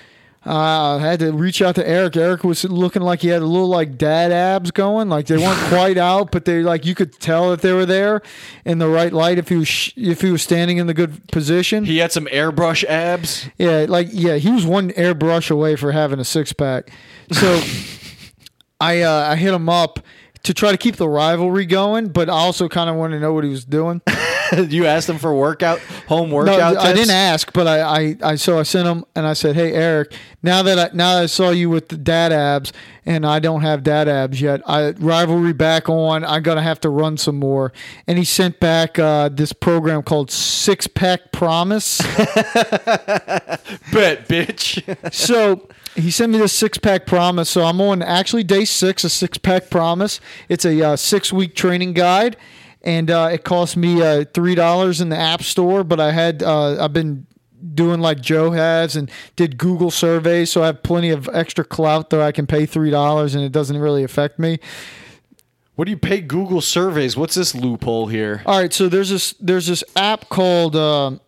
[0.45, 2.15] uh, I had to reach out to Eric.
[2.15, 5.59] Eric was looking like he had a little like dad abs going, like they weren't
[5.69, 8.21] quite out, but they like you could tell that they were there
[8.63, 11.27] in the right light if he was sh- if he was standing in the good
[11.31, 11.83] position.
[11.85, 13.49] he had some airbrush abs.
[13.57, 16.91] Yeah, like yeah, he was one airbrush away for having a six pack.
[17.31, 17.61] So
[18.79, 19.99] I uh, I hit him up
[20.43, 23.33] to try to keep the rivalry going, but I also kind of wanted to know
[23.33, 24.01] what he was doing.
[24.69, 26.75] you asked them for workout, home workout.
[26.75, 26.79] No.
[26.79, 29.73] I didn't ask, but I, I, I so I sent them and I said, "Hey
[29.73, 32.73] Eric, now that I now that I saw you with the dad abs
[33.05, 36.23] and I don't have dad abs yet, I rivalry back on.
[36.25, 37.73] I'm gonna have to run some more."
[38.07, 42.01] And he sent back uh, this program called Six Pack Promise.
[43.91, 45.13] Bet, bitch.
[45.13, 47.49] so he sent me this six pack promise.
[47.49, 50.19] So I'm on actually day six, a six pack promise.
[50.47, 52.37] It's a uh, six week training guide,
[52.87, 55.83] and uh, it cost me uh, three dollars in the app store.
[55.83, 57.27] But I had uh, I've been
[57.73, 62.09] doing like Joe has and did Google surveys, so I have plenty of extra clout
[62.11, 64.59] that I can pay three dollars, and it doesn't really affect me.
[65.75, 67.17] what do you pay Google surveys?
[67.17, 68.41] What's this loophole here?
[68.45, 71.19] All right, so there's this there's this app called um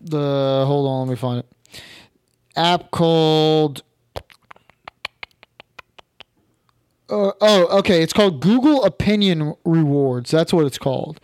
[0.00, 1.82] the hold on, let me find it.
[2.56, 3.82] App called
[7.10, 8.02] uh, oh, okay.
[8.02, 10.30] It's called Google Opinion Rewards.
[10.30, 11.20] That's what it's called.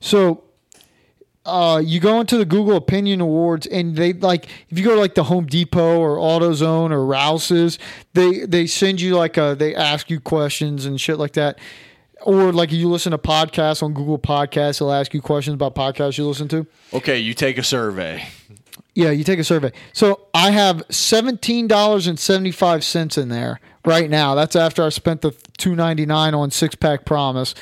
[0.00, 0.44] So
[1.46, 5.00] uh, you go into the Google Opinion Awards, and they like if you go to
[5.00, 7.78] like the Home Depot or AutoZone or Rouse's,
[8.14, 11.58] they they send you like a they ask you questions and shit like that.
[12.22, 16.16] Or like you listen to podcasts on Google Podcasts, they'll ask you questions about podcasts
[16.16, 16.66] you listen to.
[16.94, 18.26] Okay, you take a survey.
[18.94, 19.72] Yeah, you take a survey.
[19.92, 24.34] So I have seventeen dollars and seventy five cents in there right now.
[24.34, 27.54] That's after I spent the two ninety nine on six pack promise.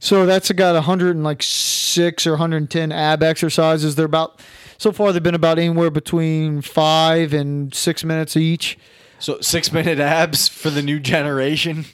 [0.00, 3.96] So that's got a hundred and like six or hundred and ten ab exercises.
[3.96, 4.40] They're about
[4.78, 8.78] so far they've been about anywhere between five and six minutes each.
[9.18, 11.84] So six minute abs for the new generation.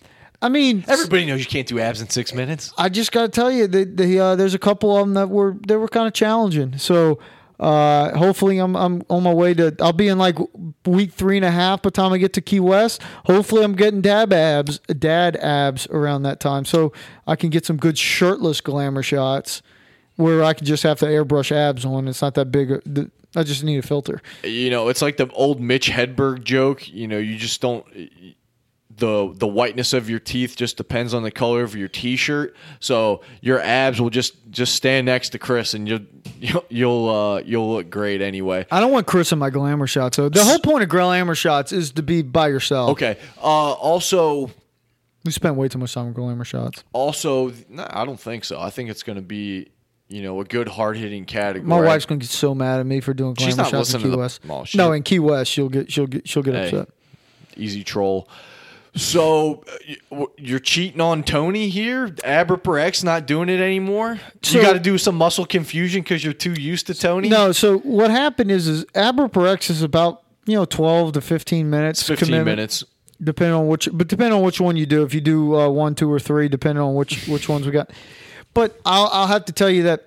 [0.43, 2.71] I mean, Everybody knows you can't do abs in six minutes.
[2.77, 5.31] I just got to tell you that the, uh, there's a couple of them that
[5.31, 6.77] were they were kind of challenging.
[6.77, 7.19] So
[7.61, 9.75] uh, hopefully I'm I'm on my way to.
[9.81, 10.39] I'll be in like
[10.85, 13.01] week three and a half by the time I get to Key West.
[13.27, 16.93] Hopefully I'm getting dab abs, dad abs around that time, so
[17.27, 19.63] I can get some good shirtless glamour shots
[20.17, 22.09] where I can just have to airbrush abs on.
[22.09, 22.73] It's not that big.
[23.37, 24.21] I just need a filter.
[24.43, 26.89] You know, it's like the old Mitch Hedberg joke.
[26.89, 27.85] You know, you just don't.
[28.97, 32.55] The the whiteness of your teeth just depends on the color of your T-shirt.
[32.79, 36.01] So your abs will just just stand next to Chris, and you'll
[36.39, 38.67] you'll you'll, uh, you'll look great anyway.
[38.71, 40.15] I don't want Chris in my glamour shots.
[40.17, 42.91] So the whole point of glamour shots is to be by yourself.
[42.91, 43.19] Okay.
[43.39, 44.51] Uh, also,
[45.25, 46.85] We spent way too much time on glamour shots.
[46.93, 48.61] also, no, I don't think so.
[48.61, 49.71] I think it's going to be
[50.09, 51.67] you know a good hard hitting category.
[51.69, 54.03] My wife's gonna get so mad at me for doing glamour She's not shots in
[54.03, 54.41] Key the- West.
[54.77, 56.65] no, in Key West, she'll get she'll get she'll get Hey.
[56.67, 56.89] upset.
[57.57, 58.29] easy troll.
[58.97, 59.65] So
[60.13, 62.15] uh, you're cheating on Tony here?
[62.23, 64.21] Ab Ripper X not doing it anymore?
[64.43, 67.29] So- you got to do some muscle confusion because you're too used to Tony.
[67.29, 71.21] No, so what happened is is Ab Ripper X is about you know twelve to
[71.21, 72.03] fifteen minutes.
[72.07, 72.85] 15 commitment, minutes.
[73.23, 75.03] depending on which, but depending on which one you do.
[75.03, 77.91] If you do uh, one, two, or three, depending on which which ones we got.
[78.53, 80.07] But I'll I'll have to tell you that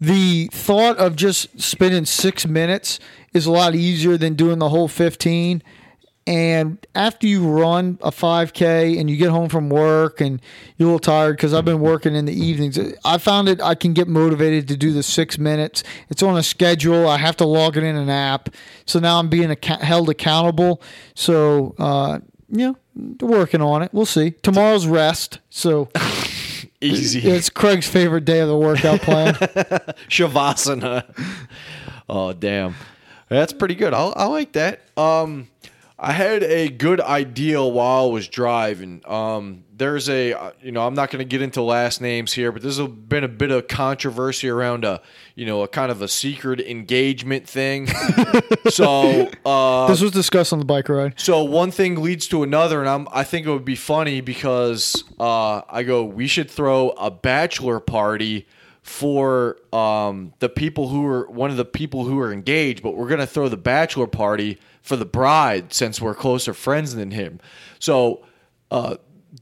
[0.00, 2.98] the thought of just spending six minutes
[3.34, 5.62] is a lot easier than doing the whole fifteen.
[6.28, 10.42] And after you run a 5K and you get home from work and
[10.76, 13.74] you're a little tired because I've been working in the evenings, I found it I
[13.74, 15.82] can get motivated to do the six minutes.
[16.10, 17.08] It's on a schedule.
[17.08, 18.50] I have to log it in an app.
[18.84, 20.82] So now I'm being acc- held accountable.
[21.14, 22.18] So uh,
[22.50, 22.72] yeah,
[23.22, 23.88] working on it.
[23.94, 24.32] We'll see.
[24.42, 25.88] Tomorrow's rest, so
[26.82, 27.20] Easy.
[27.26, 29.32] it's Craig's favorite day of the workout plan.
[30.10, 31.04] Shavasana.
[32.06, 32.74] Oh damn,
[33.30, 33.94] that's pretty good.
[33.94, 34.80] I, I like that.
[34.98, 35.48] Um,
[36.00, 39.02] I had a good idea while I was driving.
[39.04, 42.52] Um, there's a uh, you know I'm not going to get into last names here,
[42.52, 45.02] but there's been a bit of controversy around a
[45.34, 47.88] you know a kind of a secret engagement thing.
[48.68, 51.18] so uh, this was discussed on the bike ride.
[51.18, 55.02] so one thing leads to another, and I'm I think it would be funny because
[55.18, 58.46] uh, I go we should throw a bachelor party
[58.82, 63.08] for um, the people who are one of the people who are engaged, but we're
[63.08, 64.58] gonna throw the bachelor party
[64.88, 67.38] for the bride since we're closer friends than him.
[67.78, 68.24] So
[68.70, 68.96] uh,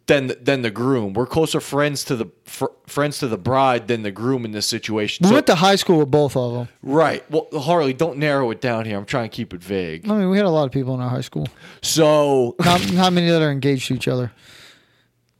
[0.06, 4.02] than than the groom, we're closer friends to the fr- friends to the bride than
[4.02, 5.22] the groom in this situation.
[5.24, 6.68] We So, went to high school with both of them.
[6.82, 7.22] right.
[7.30, 8.98] Well, Harley, don't narrow it down here.
[8.98, 10.10] I'm trying to keep it vague.
[10.10, 11.46] I mean, we had a lot of people in our high school.
[11.82, 14.32] So how, not many that are engaged to each other.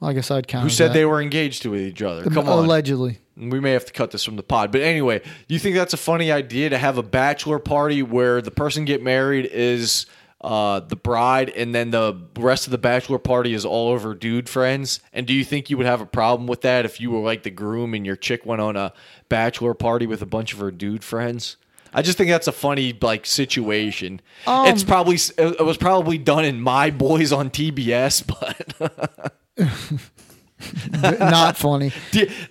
[0.06, 0.62] I guess I'd count.
[0.62, 0.94] who said that.
[0.94, 2.22] they were engaged to each other?
[2.30, 2.64] Come on.
[2.64, 3.18] Allegedly.
[3.36, 4.72] We may have to cut this from the pod.
[4.72, 8.50] But anyway, you think that's a funny idea to have a bachelor party where the
[8.50, 10.06] person get married is
[10.40, 14.14] uh, the bride and then the rest of the bachelor party is all of her
[14.14, 15.00] dude friends?
[15.12, 17.42] And do you think you would have a problem with that if you were like
[17.42, 18.92] the groom and your chick went on a
[19.28, 21.56] bachelor party with a bunch of her dude friends?
[21.92, 24.20] I just think that's a funny like situation.
[24.46, 28.26] Um, it's probably it was probably done in My Boys on TBS,
[28.80, 29.34] but
[31.02, 31.88] not funny.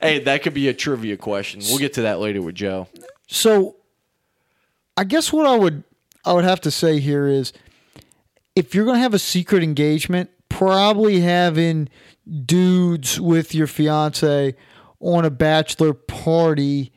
[0.02, 1.62] hey, that could be a trivia question.
[1.68, 2.88] We'll get to that later with Joe.
[3.28, 3.76] So,
[4.98, 5.84] I guess what I would
[6.24, 7.54] I would have to say here is,
[8.56, 11.90] if you're going to have a secret engagement, probably having
[12.46, 14.56] dudes with your fiance
[15.00, 16.92] on a bachelor party.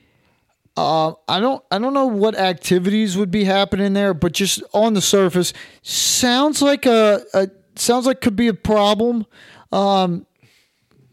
[0.76, 4.94] Uh, I don't I don't know what activities would be happening there, but just on
[4.94, 9.26] the surface, sounds like a, a sounds like could be a problem.
[9.72, 10.26] Um,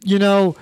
[0.03, 0.55] you know,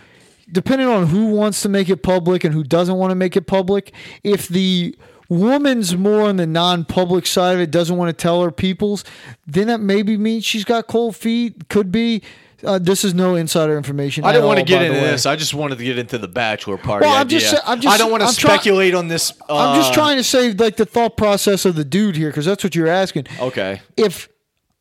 [0.51, 3.47] depending on who wants to make it public and who doesn't want to make it
[3.47, 4.95] public, if the
[5.29, 9.03] woman's more on the non-public side of it, doesn't want to tell her peoples,
[9.47, 11.67] then that maybe means she's got cold feet.
[11.69, 12.21] Could be.
[12.63, 14.23] Uh, this is no insider information.
[14.23, 15.25] I didn't want to get into this.
[15.25, 17.41] I just wanted to get into the bachelor party Well, I'm idea.
[17.41, 19.33] just- I'm just- I don't want to I'm try- speculate on this.
[19.49, 22.45] Uh, I'm just trying to say like the thought process of the dude here because
[22.45, 23.25] that's what you're asking.
[23.37, 23.81] Okay.
[23.97, 24.29] If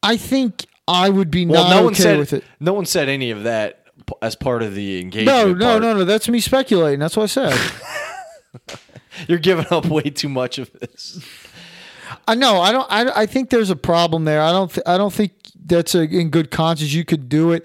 [0.00, 2.44] I think I would be Well, not no one okay said with it.
[2.60, 3.84] no one said any of that
[4.20, 5.26] as part of the engagement.
[5.26, 5.82] No, no, part.
[5.82, 6.04] no, no.
[6.04, 6.98] That's me speculating.
[6.98, 7.70] That's what I said.
[9.28, 11.24] You're giving up way too much of this.
[12.26, 12.60] I know.
[12.60, 12.86] I don't.
[12.90, 14.42] I, I think there's a problem there.
[14.42, 14.70] I don't.
[14.70, 15.32] Th- I don't think
[15.64, 16.92] that's a, in good conscience.
[16.92, 17.64] You could do it.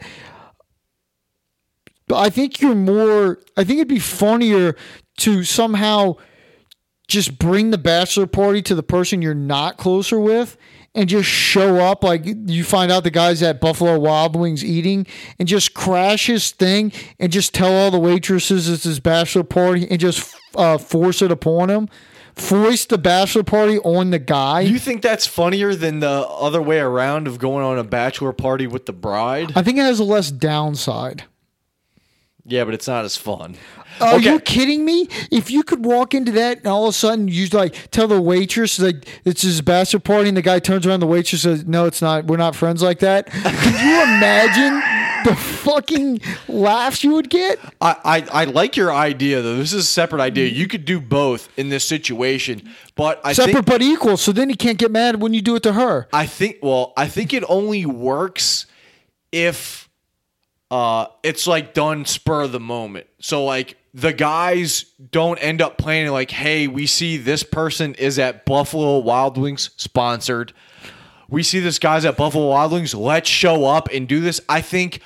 [2.08, 3.40] But I think you're more.
[3.58, 4.76] I think it'd be funnier
[5.18, 6.16] to somehow
[7.08, 10.58] just bring the bachelor party to the person you're not closer with.
[10.98, 15.06] And just show up like you find out the guy's at Buffalo Wild Wings eating,
[15.38, 19.88] and just crash his thing, and just tell all the waitresses it's his bachelor party,
[19.88, 21.88] and just uh, force it upon him,
[22.34, 24.62] foist the bachelor party on the guy.
[24.62, 28.66] You think that's funnier than the other way around of going on a bachelor party
[28.66, 29.52] with the bride?
[29.56, 31.26] I think it has a less downside.
[32.48, 33.56] Yeah, but it's not as fun.
[34.00, 34.32] Are Okay.
[34.32, 35.10] you kidding me?
[35.32, 38.22] If you could walk into that and all of a sudden you like tell the
[38.22, 41.86] waitress like it's his bachelor party and the guy turns around the waitress says no
[41.86, 43.26] it's not we're not friends like that.
[43.32, 44.82] Can you imagine
[45.26, 47.60] the fucking laughs you would get?
[47.82, 49.58] I, I, I like your idea though.
[49.58, 50.50] This is a separate idea.
[50.50, 50.54] Mm.
[50.56, 54.16] You could do both in this situation, but I Separate think but equal.
[54.16, 56.08] So then he can't get mad when you do it to her.
[56.14, 58.68] I think well, I think it only works
[59.32, 59.87] if
[60.70, 63.08] uh it's like done spur of the moment.
[63.20, 68.20] So like the guys don't end up planning like, hey, we see this person is
[68.20, 70.54] at Buffalo Wild Wings sponsored.
[71.30, 72.94] We see this guy's at Buffalo Wild Wings.
[72.94, 74.40] Let's show up and do this.
[74.48, 75.02] I think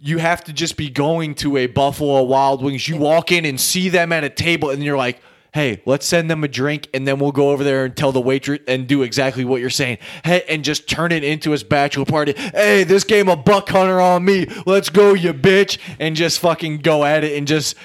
[0.00, 2.88] you have to just be going to a Buffalo Wild Wings.
[2.88, 5.22] You walk in and see them at a table, and you're like,
[5.52, 8.20] hey, let's send them a drink, and then we'll go over there and tell the
[8.20, 9.98] waitress and do exactly what you're saying.
[10.24, 12.32] Hey, and just turn it into his bachelor party.
[12.36, 14.46] Hey, this game of buck hunter on me.
[14.66, 17.76] Let's go, you bitch, and just fucking go at it and just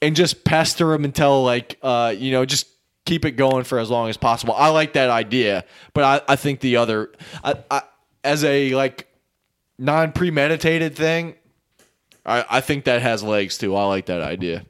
[0.00, 2.66] and just pester him until like uh you know just
[3.04, 4.54] keep it going for as long as possible.
[4.56, 7.82] I like that idea, but I, I think the other I, I,
[8.24, 9.08] as a like
[9.78, 11.34] non premeditated thing,
[12.26, 13.76] I, I think that has legs too.
[13.76, 14.64] I like that idea.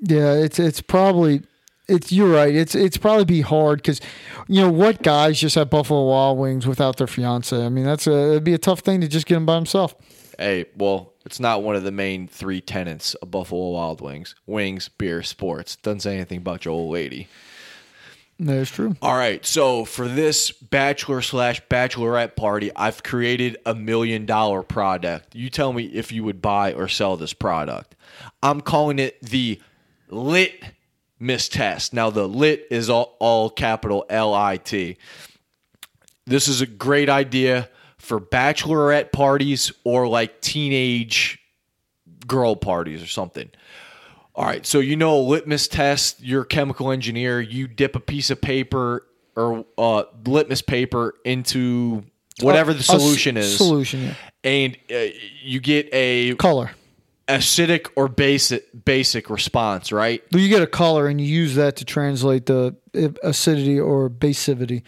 [0.00, 1.42] Yeah, it's it's probably
[1.88, 2.54] it's you're right.
[2.54, 4.00] It's it's probably be hard because
[4.48, 7.56] you know what guys just have Buffalo Wild Wings without their fiance.
[7.56, 9.94] I mean that's a it'd be a tough thing to just get him by himself.
[10.38, 14.88] Hey, well, it's not one of the main three tenants of Buffalo Wild Wings: wings,
[14.88, 15.76] beer, sports.
[15.76, 17.28] Doesn't say anything about your old lady.
[18.38, 18.96] That's true.
[19.00, 25.36] All right, so for this bachelor slash bachelorette party, I've created a million dollar product.
[25.36, 27.94] You tell me if you would buy or sell this product.
[28.42, 29.60] I'm calling it the
[30.08, 30.52] Lit
[31.22, 31.94] Miss Test.
[31.94, 34.96] Now, the lit is all, all capital L I T.
[36.26, 41.38] This is a great idea for bachelorette parties or like teenage
[42.26, 43.48] girl parties or something.
[44.34, 46.20] All right, so you know a litmus test.
[46.20, 47.40] You're a chemical engineer.
[47.40, 49.06] You dip a piece of paper
[49.36, 52.02] or uh, litmus paper into
[52.40, 54.14] whatever the A- a solution is, Solution, yeah.
[54.42, 55.12] and uh,
[55.42, 56.70] you get a Color.
[57.28, 60.22] Acidic or basic basic response, right?
[60.32, 62.76] You get a color and you use that to translate the
[63.22, 64.82] acidity or basivity.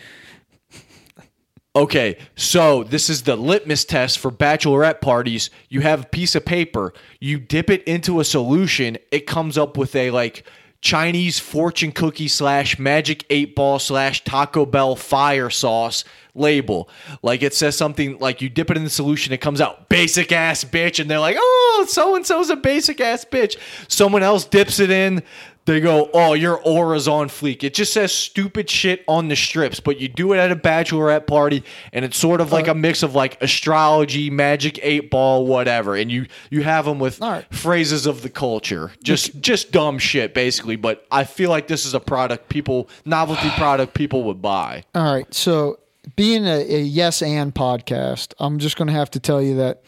[1.76, 5.50] Okay, so this is the litmus test for bachelorette parties.
[5.68, 9.76] You have a piece of paper, you dip it into a solution, it comes up
[9.76, 10.44] with a like
[10.82, 16.04] Chinese fortune cookie slash magic eight ball slash Taco Bell fire sauce
[16.34, 16.88] label.
[17.22, 20.32] Like it says something like you dip it in the solution, it comes out basic
[20.32, 23.56] ass bitch, and they're like, oh, so and so's a basic ass bitch.
[23.88, 25.22] Someone else dips it in.
[25.66, 27.64] They go, oh, your aura's on fleek.
[27.64, 31.26] It just says stupid shit on the strips, but you do it at a bachelorette
[31.26, 35.96] party, and it's sort of like a mix of like astrology, magic eight ball, whatever.
[35.96, 37.46] And you you have them with right.
[37.54, 40.76] phrases of the culture, just just dumb shit, basically.
[40.76, 44.84] But I feel like this is a product people, novelty product people would buy.
[44.94, 45.32] All right.
[45.32, 45.78] So,
[46.16, 49.82] being a, a yes and podcast, I'm just going to have to tell you that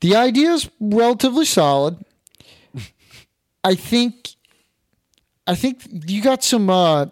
[0.00, 2.04] the idea is relatively solid.
[3.64, 4.30] I think,
[5.46, 7.06] I think you got some, uh,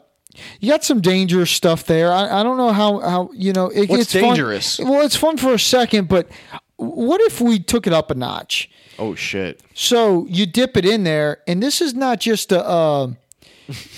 [0.60, 2.12] you got some dangerous stuff there.
[2.12, 4.78] I, I don't know how, how you know it, What's it's fun- dangerous?
[4.78, 6.28] Well, it's fun for a second, but
[6.76, 8.70] what if we took it up a notch?
[8.98, 9.62] Oh shit!
[9.74, 12.64] So you dip it in there, and this is not just a.
[12.64, 13.12] Uh,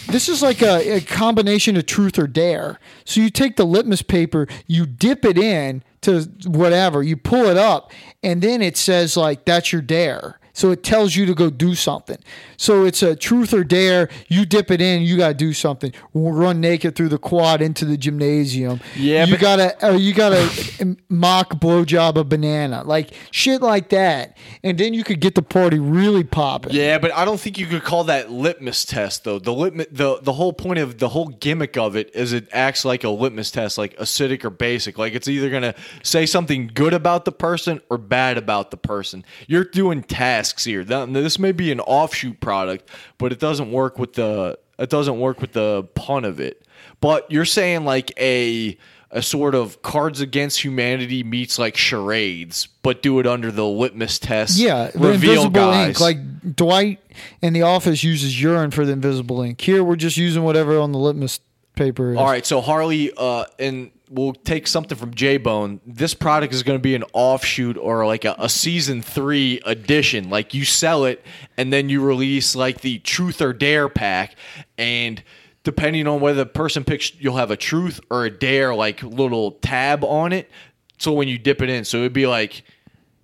[0.08, 2.78] this is like a, a combination of truth or dare.
[3.04, 7.56] So you take the litmus paper, you dip it in to whatever, you pull it
[7.56, 7.92] up,
[8.22, 10.38] and then it says like that's your dare.
[10.54, 12.16] So it tells you to go do something.
[12.56, 14.08] So it's a truth or dare.
[14.28, 15.92] You dip it in, you got to do something.
[16.14, 18.80] Run naked through the quad into the gymnasium.
[18.96, 24.36] Yeah, you but- gotta uh, you gotta mock blowjob a banana, like shit like that,
[24.62, 26.72] and then you could get the party really popping.
[26.72, 29.40] Yeah, but I don't think you could call that litmus test though.
[29.40, 32.84] The litmus, the the whole point of the whole gimmick of it is it acts
[32.84, 34.98] like a litmus test, like acidic or basic.
[34.98, 35.74] Like it's either gonna
[36.04, 39.24] say something good about the person or bad about the person.
[39.48, 40.84] You're doing tasks here.
[40.84, 42.88] Now, This may be an offshoot product,
[43.18, 46.66] but it doesn't work with the it doesn't work with the pun of it.
[47.00, 48.76] But you're saying like a
[49.10, 54.18] a sort of Cards Against Humanity meets like charades, but do it under the litmus
[54.18, 54.58] test.
[54.58, 55.88] Yeah, the reveal invisible guys.
[55.88, 56.00] ink.
[56.00, 57.00] Like Dwight
[57.40, 59.60] in the office uses urine for the invisible ink.
[59.60, 61.38] Here we're just using whatever on the litmus
[61.76, 62.12] paper.
[62.12, 62.18] Is.
[62.18, 65.80] All right, so Harley, uh, and we'll take something from J Bone.
[65.86, 70.30] This product is going to be an offshoot or like a, a season three edition.
[70.30, 71.24] Like you sell it,
[71.56, 74.36] and then you release like the Truth or Dare pack,
[74.78, 75.22] and
[75.64, 79.52] depending on whether the person picks, you'll have a Truth or a Dare like little
[79.52, 80.50] tab on it.
[80.98, 82.64] So when you dip it in, so it'd be like,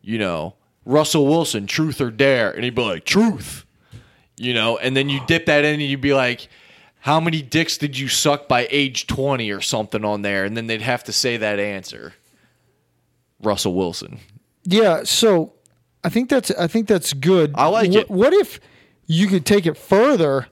[0.03, 3.65] you know, Russell Wilson, Truth or Dare, and he'd be like Truth
[4.41, 6.49] you know, and then you dip that in and you'd be like,
[7.01, 10.45] how many dicks did you suck by age 20 or something on there?
[10.45, 12.15] And then they'd have to say that answer.
[13.43, 14.19] Russell Wilson.
[14.65, 15.55] Yeah, so
[16.05, 17.53] I think that's I think that's good.
[17.55, 18.11] I like Wh- it.
[18.11, 18.61] What if
[19.07, 20.47] you could take it further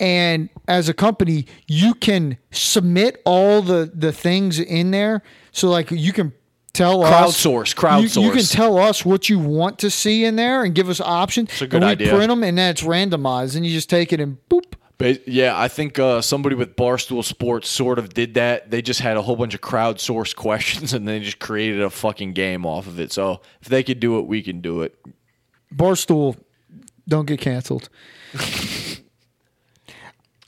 [0.00, 5.22] and as a company you can submit all the the things in there
[5.52, 6.32] so like you can
[6.72, 7.12] tell us
[7.44, 10.88] Crowdsource, you- You, can tell us what you want to see in there and give
[10.88, 11.50] us options.
[11.50, 12.08] It's a good and we idea.
[12.14, 14.74] print them and then it's randomized and you just take it and boop.
[14.96, 18.70] But yeah, I think uh, somebody with Barstool Sports sort of did that.
[18.70, 22.32] They just had a whole bunch of crowdsourced questions and they just created a fucking
[22.32, 23.12] game off of it.
[23.12, 24.96] So if they could do it, we can do it.
[25.74, 26.36] Barstool,
[27.08, 27.88] don't get canceled.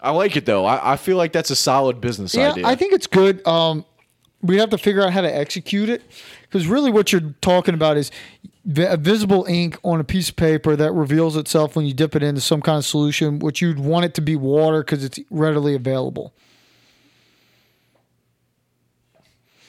[0.00, 0.64] I like it though.
[0.64, 2.66] I, I feel like that's a solid business Yeah, idea.
[2.66, 3.44] I think it's good.
[3.46, 3.84] Um,
[4.42, 6.02] we have to figure out how to execute it
[6.42, 8.12] because really, what you're talking about is
[8.66, 12.40] visible ink on a piece of paper that reveals itself when you dip it into
[12.40, 16.34] some kind of solution, which you'd want it to be water because it's readily available.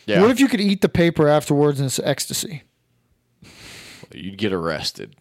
[0.06, 2.64] yeah, What if you could eat the paper afterwards and it's ecstasy?
[4.14, 5.16] you'd get arrested.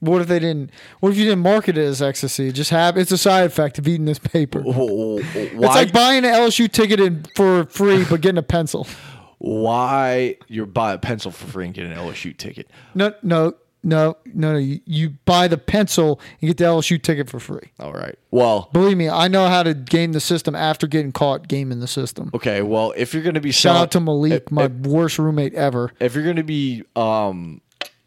[0.00, 0.70] What if they didn't?
[1.00, 2.50] What if you didn't market it as ecstasy?
[2.52, 4.60] Just have it's a side effect of eating this paper.
[4.60, 5.20] Why?
[5.22, 8.86] It's like buying an LSU ticket in for free but getting a pencil.
[9.42, 12.70] Why you're buy a pencil for free and get an LSU ticket.
[12.94, 13.54] No, no.
[13.82, 14.56] no, no, no.
[14.56, 17.72] You, you buy the pencil and get the LSU ticket for free.
[17.80, 18.16] All right.
[18.30, 21.88] Well, Believe me, I know how to game the system after getting caught gaming the
[21.88, 22.30] system.
[22.34, 22.62] okay.
[22.62, 25.54] Well, if you're going to be Shout selling, out to Malik, if- my worst roommate
[25.54, 25.90] ever.
[25.98, 27.60] if you're going to be um,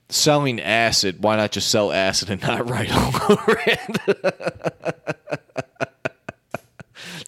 [0.07, 5.01] selling acid, why not just sell acid and not write all over it?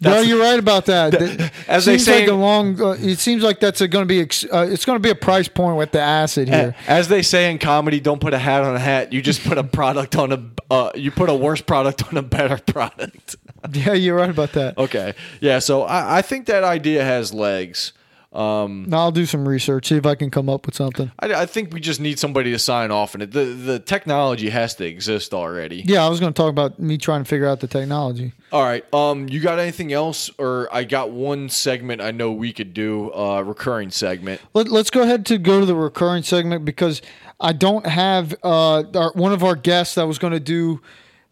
[0.02, 1.12] No, you're right about that.
[1.12, 2.80] That as they say like a long.
[2.82, 4.22] Uh, it seems like that's going to be.
[4.22, 6.76] Ex- uh, it's going to be a price point with the acid here.
[6.88, 9.12] As they say in comedy, don't put a hat on a hat.
[9.12, 10.43] You just put a product on a.
[10.70, 13.36] Uh, you put a worse product on a better product.
[13.74, 14.78] yeah, you're right about that.
[14.78, 15.14] okay.
[15.41, 15.60] Yeah.
[15.60, 17.93] So I, I think that idea has legs.
[18.38, 21.12] Um, Now I'll do some research, see if I can come up with something.
[21.20, 23.32] I, I think we just need somebody to sign off on it.
[23.32, 25.78] The the technology has to exist already.
[25.86, 28.34] Yeah, I was going to talk about me trying to figure out the technology.
[28.52, 28.86] All right.
[28.94, 33.12] Um, you got anything else, or I got one segment I know we could do,
[33.12, 34.40] uh, recurring segment.
[34.54, 37.02] Let, let's go ahead to go to the recurring segment because
[37.40, 40.80] I don't have uh, our, one of our guests that was going to do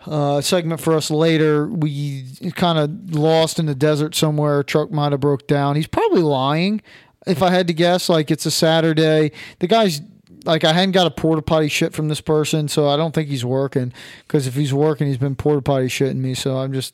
[0.08, 1.68] uh, a segment for us later.
[1.68, 2.26] We
[2.56, 4.64] kind of lost in the desert somewhere.
[4.64, 5.76] Truck might have broke down.
[5.76, 6.82] He's probably lying.
[7.28, 9.32] If I had to guess, like it's a Saturday.
[9.60, 10.02] The guy's
[10.46, 13.30] like I hadn't got a porta potty shit from this person, so I don't think
[13.30, 13.92] he's working.
[14.28, 16.36] Because if he's working, he's been porta potty shitting me.
[16.36, 16.94] So I'm just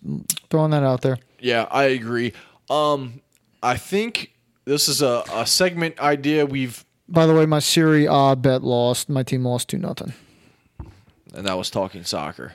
[0.49, 1.18] throwing that out there.
[1.39, 2.32] Yeah, I agree.
[2.70, 3.22] Um,
[3.62, 4.32] I think
[4.64, 9.09] this is a, a segment idea we've, By the way, my Serie A bet lost.
[9.09, 10.14] My team lost two nothing.
[11.34, 12.53] and that was talking soccer.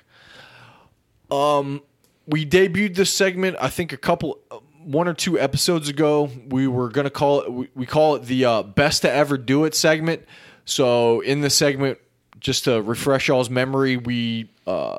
[1.31, 1.83] Um,
[2.27, 4.39] we debuted this segment, I think, a couple,
[4.85, 6.31] one or two episodes ago.
[6.49, 9.75] We were gonna call it, we, call it the uh, best to ever do it
[9.75, 10.25] segment.
[10.65, 11.99] So in the segment,
[12.41, 14.99] just to refresh y'all's memory, we uh,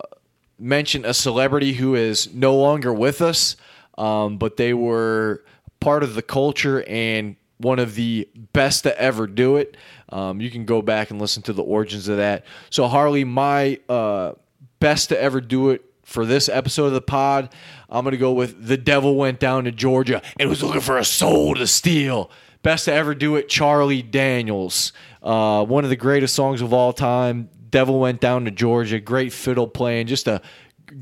[0.60, 3.56] mentioned a celebrity who is no longer with us,
[3.98, 5.44] um, but they were
[5.80, 9.78] part of the culture and one of the best to ever do it.
[10.10, 12.46] Um, you can go back and listen to the origins of that.
[12.70, 14.34] So Harley, my uh,
[14.80, 17.54] best to ever do it for this episode of the pod,
[17.90, 21.04] I'm gonna go with the devil went down to Georgia and was looking for a
[21.04, 22.32] soul to steal.
[22.64, 24.94] Best to ever do it, Charlie Daniels.
[25.22, 27.50] Uh, one of the greatest songs of all time.
[27.70, 29.02] Devil went down to Georgia.
[29.02, 30.08] Great fiddle playing.
[30.08, 30.42] Just a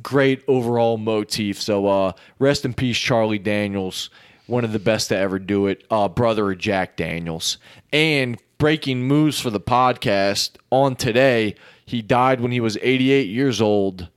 [0.01, 1.61] great overall motif.
[1.61, 4.09] So uh, rest in peace, Charlie Daniels.
[4.47, 5.85] One of the best to ever do it.
[5.91, 7.59] Uh, brother of Jack Daniels.
[7.93, 11.53] And breaking moves for the podcast on today.
[11.85, 14.09] He died when he was 88 years old.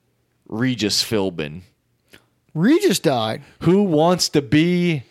[0.48, 1.62] Regis Philbin.
[2.54, 3.42] Regis died.
[3.62, 5.04] Who wants to be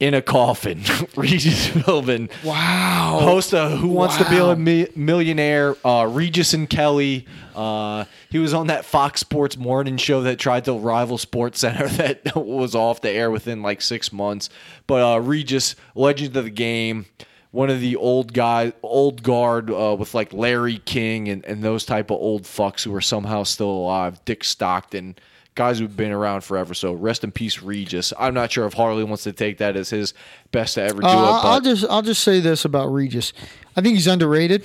[0.00, 0.82] in a coffin?
[1.16, 2.30] Regis Philbin.
[2.44, 3.20] Wow.
[3.22, 7.26] Host of Who Wants to Be a Mi- Millionaire, uh, Regis and Kelly.
[7.54, 11.86] Uh, he was on that Fox Sports morning show that tried to rival Sports Center
[11.88, 14.48] that was off the air within like six months.
[14.86, 17.06] But uh, Regis, legend of the game,
[17.52, 21.84] one of the old guy, old guard uh, with like Larry King and, and those
[21.84, 24.18] type of old fucks who are somehow still alive.
[24.24, 25.16] Dick Stockton,
[25.54, 26.72] guys who've been around forever.
[26.72, 28.12] So rest in peace, Regis.
[28.18, 30.14] I'm not sure if Harley wants to take that as his
[30.50, 31.14] best to ever do Uh, it.
[31.14, 33.32] I'll- I'll just I'll just say this about Regis.
[33.76, 34.64] I think he's underrated.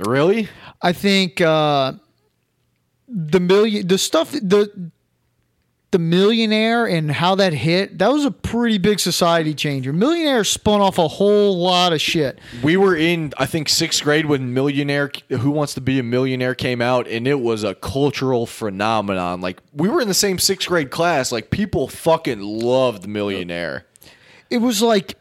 [0.00, 0.48] really,
[0.82, 1.94] I think uh,
[3.08, 4.90] the million the stuff the
[5.90, 9.90] the millionaire and how that hit that was a pretty big society changer.
[9.92, 12.38] Millionaire spun off a whole lot of shit.
[12.62, 16.54] We were in, I think, sixth grade when Millionaire, Who Wants to Be a Millionaire
[16.54, 19.40] came out, and it was a cultural phenomenon.
[19.40, 21.32] Like, we were in the same sixth grade class.
[21.32, 23.86] Like, people fucking loved Millionaire.
[24.50, 25.14] It was like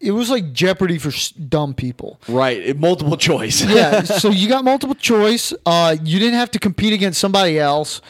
[0.00, 1.10] it was like Jeopardy for
[1.48, 2.20] dumb people.
[2.28, 2.58] Right.
[2.58, 3.64] It- multiple choice.
[3.64, 4.02] yeah.
[4.02, 5.54] So you got multiple choice.
[5.64, 8.02] Uh, you didn't have to compete against somebody else.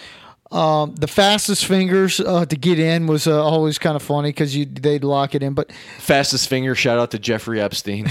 [0.51, 4.55] Um, the fastest fingers uh, to get in was uh, always kind of funny because
[4.55, 5.55] you they'd lock it in.
[5.55, 6.75] But Fastest finger.
[6.75, 8.09] Shout out to Jeffrey Epstein.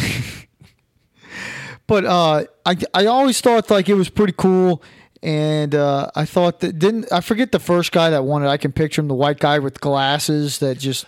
[1.87, 4.83] but uh, I I always thought like it was pretty cool.
[5.21, 8.49] And uh, I thought that didn't I forget the first guy that won it?
[8.49, 11.05] I can picture him, the white guy with glasses that just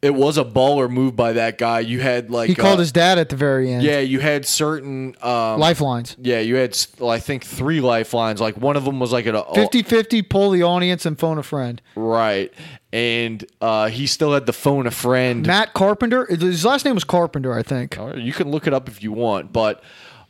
[0.00, 1.80] it was a baller move by that guy.
[1.80, 3.82] You had, like, he called uh, his dad at the very end.
[3.82, 5.16] Yeah, you had certain.
[5.20, 6.16] Um, Lifelines.
[6.20, 8.40] yeah, you had, well, I think, three lifelines.
[8.40, 9.32] Like, one of them was like a.
[9.32, 11.82] 50-50, pull the audience and phone a friend.
[11.96, 12.52] Right.
[12.92, 15.44] And uh, he still had the phone a friend.
[15.44, 16.26] Matt Carpenter.
[16.26, 17.96] His last name was Carpenter, I think.
[17.98, 19.82] Right, You can look it up if you want, but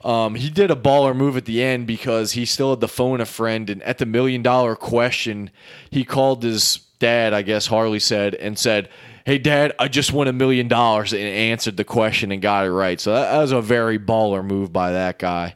[0.02, 3.20] um, he did a baller move at the end because he still had the phone
[3.20, 5.50] a friend, and at the million dollar question,
[5.90, 8.88] he called his dad, I guess Harley said, and said,
[9.28, 12.72] "Hey, Dad, I just won a million dollars," and answered the question and got it
[12.72, 12.98] right.
[12.98, 15.54] So that, that was a very baller move by that guy.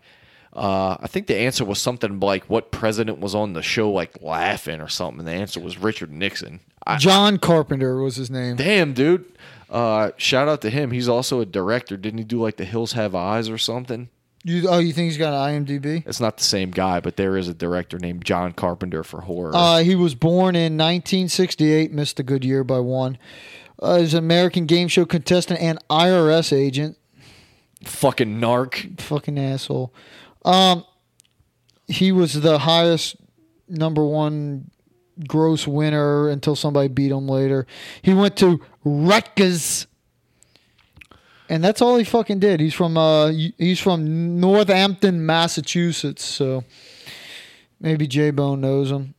[0.53, 4.20] Uh, I think the answer was something like what president was on the show, like
[4.20, 5.25] laughing or something.
[5.25, 6.61] The answer was Richard Nixon.
[6.87, 8.57] I, John Carpenter was his name.
[8.57, 9.25] Damn, dude.
[9.70, 10.91] Uh, shout out to him.
[10.91, 11.97] He's also a director.
[11.97, 14.11] Didn't he do like The Hills Have Eyes or something?
[14.45, 16.07] You oh, you think he's got an IMDb?
[16.07, 19.53] It's not the same guy, but there is a director named John Carpenter for horror.
[19.55, 23.18] Uh, he was born in 1968, missed a good year by one.
[23.83, 26.97] Uh, he's an American game show contestant and IRS agent.
[27.85, 29.01] Fucking narc.
[29.01, 29.93] Fucking asshole.
[30.45, 30.85] Um,
[31.89, 33.16] he was the highest
[33.68, 34.70] number one
[35.26, 37.66] gross winner until somebody beat him later.
[38.03, 39.89] He went to Rutgers.
[41.49, 42.61] And that's all he fucking did.
[42.61, 43.28] He's from uh
[43.59, 46.64] he's from Northampton, Massachusetts, so
[47.78, 49.14] maybe J Bone knows him.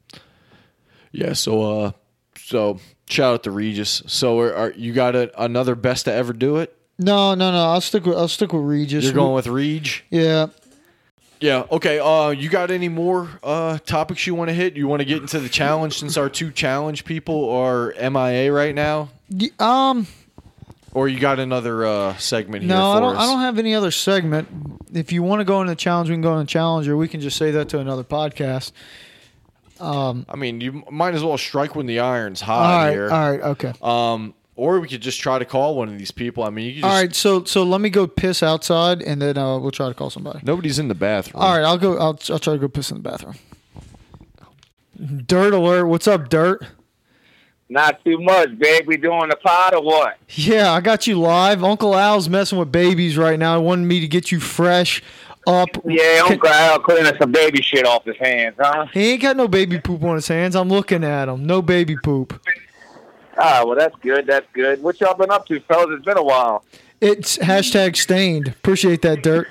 [1.12, 1.34] Yeah.
[1.34, 1.92] So, uh,
[2.36, 2.80] so
[3.14, 4.04] shout out to Regis.
[4.08, 6.76] So, are, are you got a, another best to ever do it?
[7.00, 7.58] No, no, no.
[7.58, 9.04] I'll stick with I'll stick with Regis.
[9.04, 9.88] You're going with Reg.
[10.10, 10.48] Yeah.
[11.40, 11.66] Yeah.
[11.72, 12.00] Okay.
[12.00, 14.76] Uh, you got any more uh topics you want to hit?
[14.76, 18.74] You want to get into the challenge since our two challenge people are MIA right
[18.76, 19.10] now,
[19.60, 20.08] Um
[20.94, 22.70] or you got another uh segment here?
[22.70, 23.24] no, I don't us?
[23.24, 24.48] I don't have any other segment.
[24.94, 26.96] If you want to go in the challenge, we can go in the challenge or
[26.96, 28.72] we can just say that to another podcast.
[29.84, 33.10] Um I mean, you might as well strike when the iron's hot right, here.
[33.12, 33.74] all right, okay.
[33.82, 36.44] Um, or we could just try to call one of these people.
[36.44, 39.22] I mean, you could just, All right, so so let me go piss outside and
[39.22, 40.40] then uh, we'll try to call somebody.
[40.44, 41.42] Nobody's in the bathroom.
[41.42, 41.98] All right, I'll go.
[41.98, 43.36] I'll, I'll try to go piss in the bathroom.
[45.26, 45.88] Dirt alert!
[45.88, 46.66] What's up, Dirt?
[47.70, 48.86] Not too much, babe.
[48.86, 50.18] We doing the pod or what?
[50.30, 51.64] Yeah, I got you live.
[51.64, 53.60] Uncle Al's messing with babies right now.
[53.60, 55.02] He wanted me to get you fresh
[55.48, 55.70] up.
[55.86, 58.88] Yeah, Uncle Al cleaning some baby shit off his hands, huh?
[58.94, 60.56] He ain't got no baby poop on his hands.
[60.56, 61.46] I'm looking at him.
[61.46, 62.40] No baby poop.
[63.38, 64.28] Ah, well, that's good.
[64.28, 64.82] That's good.
[64.84, 65.88] What y'all been up to, fellas?
[65.92, 66.64] It's been a while.
[67.02, 68.48] It's hashtag stained.
[68.48, 69.48] Appreciate that, Dirt.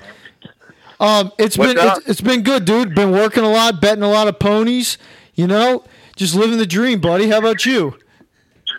[0.99, 2.95] Um, it's What's been it's, it's been good, dude.
[2.95, 4.97] Been working a lot, betting a lot of ponies.
[5.35, 5.83] You know,
[6.15, 7.29] just living the dream, buddy.
[7.29, 7.97] How about you?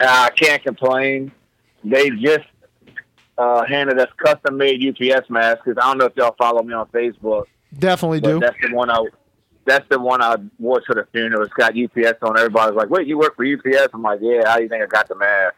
[0.01, 1.33] Ah, I can't complain.
[1.85, 2.47] They just
[3.39, 6.87] uh, handed us custom-made UPS mask because I don't know if y'all follow me on
[6.89, 7.45] Facebook,
[7.78, 8.39] Definitely do.
[8.41, 9.05] that's the one I.
[9.66, 11.43] That's the one I wore to the funeral.
[11.43, 12.39] It's got UPS on.
[12.39, 14.87] Everybody's like, "Wait, you work for UPS?" I'm like, "Yeah." How do you think I
[14.87, 15.55] got the mask?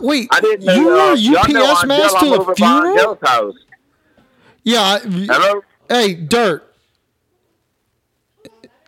[0.00, 0.74] Wait, I didn't know.
[0.74, 1.16] you uh, wore
[1.54, 3.18] know UPS mask to a funeral?
[3.22, 3.54] House.
[4.64, 4.80] Yeah.
[4.80, 5.62] I- Hello.
[5.88, 6.68] Hey, Dirt.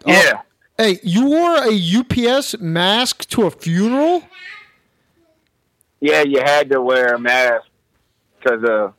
[0.05, 0.43] Yeah.
[0.77, 4.23] Hey, you wore a UPS mask to a funeral?
[6.01, 7.66] Yeah, you had to wear a mask
[8.47, 8.91] because uh,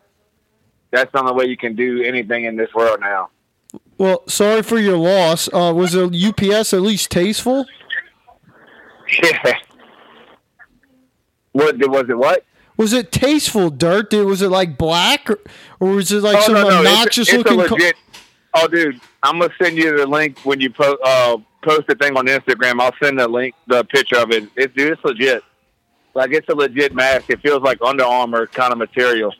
[0.91, 3.29] that's the only way you can do anything in this world now.
[3.97, 5.47] Well, sorry for your loss.
[5.51, 7.65] Uh, was the UPS at least tasteful?
[9.23, 9.53] Yeah.
[11.53, 12.15] What was it?
[12.15, 12.45] What?
[12.77, 14.11] Was it tasteful, Dirt?
[14.11, 15.39] Did, was it like black, or,
[15.79, 17.59] or was it like some Oh, it's- obnoxious it's, looking?
[17.61, 17.97] a co-
[18.53, 22.15] oh, dude, I'm gonna send you the link when you post uh, post the thing
[22.15, 22.79] on Instagram.
[22.79, 24.47] I'll send the link, the picture of it.
[24.55, 25.43] It's dude, it's legit.
[26.17, 27.29] Like it's a legit mask.
[27.29, 29.35] It feels like Under Armour kind of material,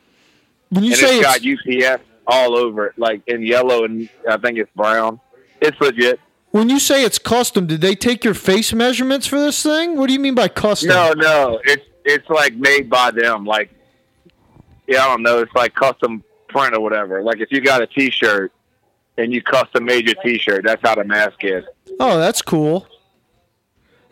[0.68, 4.08] when you and say it's it's, got UPS all over it, like in yellow and
[4.30, 5.18] I think it's brown.
[5.60, 6.20] It's legit.
[6.52, 9.96] when you say it's custom, did they take your face measurements for this thing?
[9.96, 10.90] What do you mean by custom?
[10.90, 13.44] No, no, it's it's like made by them.
[13.44, 13.70] Like,
[14.86, 15.40] yeah, I don't know.
[15.40, 17.24] It's like custom print or whatever.
[17.24, 18.52] Like if you got a T-shirt
[19.16, 21.64] and you custom made your T-shirt, that's how the mask is.
[21.98, 22.86] Oh, that's cool.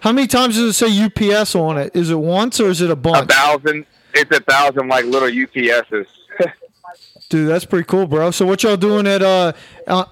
[0.01, 1.94] How many times does it say UPS on it?
[1.94, 3.30] Is it once or is it a bunch?
[3.30, 3.86] A thousand.
[4.14, 6.07] It's a thousand like little UPSs.
[7.28, 8.30] Dude, that's pretty cool, bro.
[8.30, 9.53] So what y'all doing at uh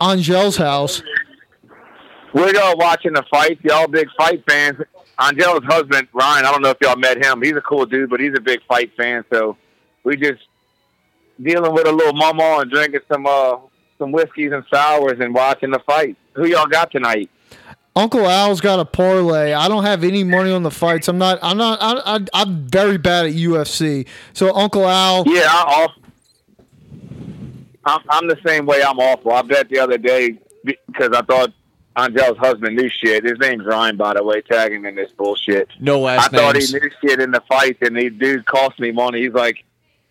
[0.00, 1.02] Angel's house?
[2.32, 3.62] We're all watching the fights.
[3.62, 4.80] Y'all big fight fans.
[5.18, 6.44] Angel's husband Ryan.
[6.44, 7.40] I don't know if y'all met him.
[7.42, 9.24] He's a cool dude, but he's a big fight fan.
[9.32, 9.56] So
[10.02, 10.42] we just
[11.40, 13.58] dealing with a little mama and drinking some uh
[13.98, 16.16] some whiskeys and sours and watching the fight.
[16.34, 17.30] Who y'all got tonight?
[17.96, 19.52] Uncle Al's got a parlay.
[19.52, 21.06] I don't have any money on the fights.
[21.08, 21.38] I'm not.
[21.42, 21.78] I'm not.
[21.80, 24.06] I, I, I'm very bad at UFC.
[24.32, 25.24] So Uncle Al.
[25.26, 25.92] Yeah, I off.
[27.86, 28.82] I'm, I'm the same way.
[28.82, 29.32] I'm awful.
[29.32, 31.52] I bet the other day because I thought
[31.96, 33.24] Angel's husband knew shit.
[33.24, 35.68] His name's Ryan, by the way, tagging in this bullshit.
[35.78, 38.90] No last I thought he knew shit in the fight, and the dude cost me
[38.90, 39.22] money.
[39.22, 39.64] He's like,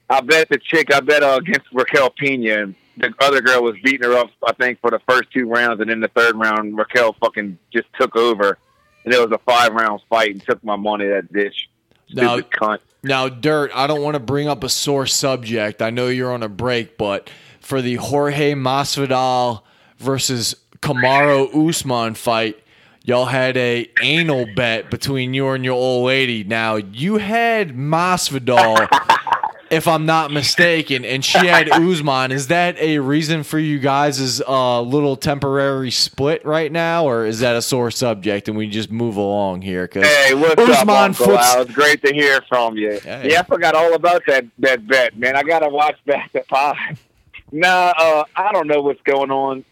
[0.10, 3.76] I bet the chick, I bet uh, against Raquel Pena, and the other girl was
[3.84, 6.78] beating her up, I think, for the first two rounds, and in the third round,
[6.78, 8.58] Raquel fucking just took over,
[9.06, 11.08] and it was a five round fight, and took my money.
[11.08, 11.54] That bitch,
[12.14, 12.80] Now- cunt.
[13.06, 15.82] Now, Dirt, I don't want to bring up a sore subject.
[15.82, 17.30] I know you're on a break, but
[17.60, 19.62] for the Jorge Masvidal
[19.98, 22.64] versus Kamaru Usman fight,
[23.04, 26.46] y'all had a anal bet between you and your old lady.
[26.46, 28.88] Now, you had Masvidal,
[29.74, 32.32] if I'm not mistaken, and she had Usman.
[32.32, 37.40] Is that a reason for you guys' uh, little temporary split right now, or is
[37.42, 39.88] that a sore subject and we just move along here?
[39.88, 41.62] 'Cause Hey, what's up, Uncle Al?
[41.64, 43.00] It's great to hear from you.
[43.00, 43.30] Hey.
[43.32, 45.36] Yeah, I forgot all about that that bet, man.
[45.36, 46.76] I gotta watch back the pod.
[47.56, 49.64] Nah, uh, I don't know what's going on.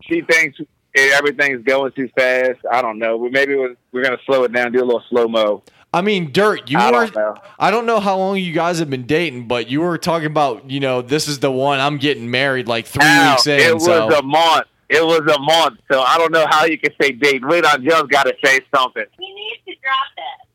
[0.00, 0.58] She thinks
[0.94, 2.60] everything's going too fast.
[2.70, 3.28] I don't know.
[3.28, 5.62] Maybe we're, we're going to slow it down, do a little slow mo.
[5.94, 7.06] I mean, Dirt, you I were.
[7.06, 10.26] Don't I don't know how long you guys have been dating, but you were talking
[10.26, 13.60] about, you know, this is the one I'm getting married like three Al, weeks in.
[13.60, 14.08] it was so.
[14.08, 14.66] a month.
[14.88, 17.42] It was a month, so I don't know how you can say date.
[17.46, 19.04] Wait, Angel got to say something.
[19.18, 20.46] He needs to drop that.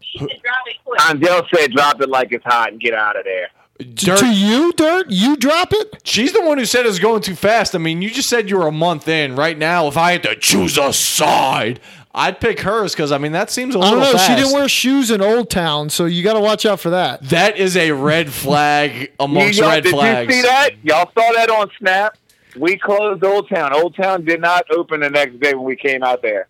[0.00, 1.00] He needs to drop it quick.
[1.08, 3.48] Angel said, "Drop it like it's hot and get out of there."
[3.94, 5.10] Dirt, To you, Dirt?
[5.10, 6.00] You drop it?
[6.02, 7.74] she's the one who said it was going too fast.
[7.74, 9.36] I mean, you just said you were a month in.
[9.36, 11.78] Right now, if I had to choose a side,
[12.18, 14.18] I'd pick hers because I mean that seems a I little don't know.
[14.18, 14.26] fast.
[14.30, 17.22] She didn't wear shoes in Old Town, so you got to watch out for that.
[17.28, 20.34] That is a red flag amongst y'all, red did flags.
[20.34, 20.70] you see that?
[20.82, 22.16] Y'all saw that on Snap?
[22.56, 23.74] We closed Old Town.
[23.74, 26.48] Old Town did not open the next day when we came out there.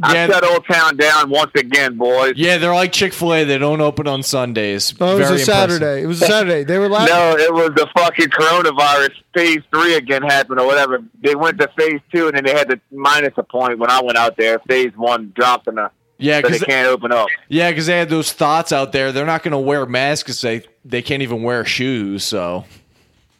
[0.00, 0.08] Yeah.
[0.08, 2.32] I shut Old Town down once again, boys.
[2.36, 3.44] Yeah, they're like Chick Fil A.
[3.44, 4.94] They don't open on Sundays.
[5.00, 6.02] Oh, it was Very a Saturday.
[6.02, 6.64] It was a Saturday.
[6.64, 9.12] They were la- No, it was the fucking coronavirus.
[9.34, 11.00] Phase three again happened or whatever.
[11.22, 14.00] They went to phase two and then they had to minus a point when I
[14.02, 14.58] went out there.
[14.60, 17.28] Phase one dropped in the Yeah, so they can't open up.
[17.48, 19.12] yeah, because they had those thoughts out there.
[19.12, 22.24] They're not going to wear masks because they they can't even wear shoes.
[22.24, 22.64] So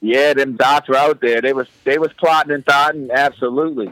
[0.00, 1.40] Yeah, them dots were out there.
[1.40, 3.08] They was they was plotting and thoughting.
[3.12, 3.90] Absolutely.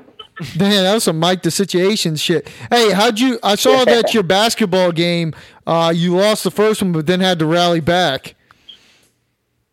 [0.58, 2.48] Man, that was some Mike the Situation shit.
[2.70, 3.38] Hey, how'd you?
[3.42, 5.34] I saw that your basketball game,
[5.66, 8.34] uh, you lost the first one, but then had to rally back.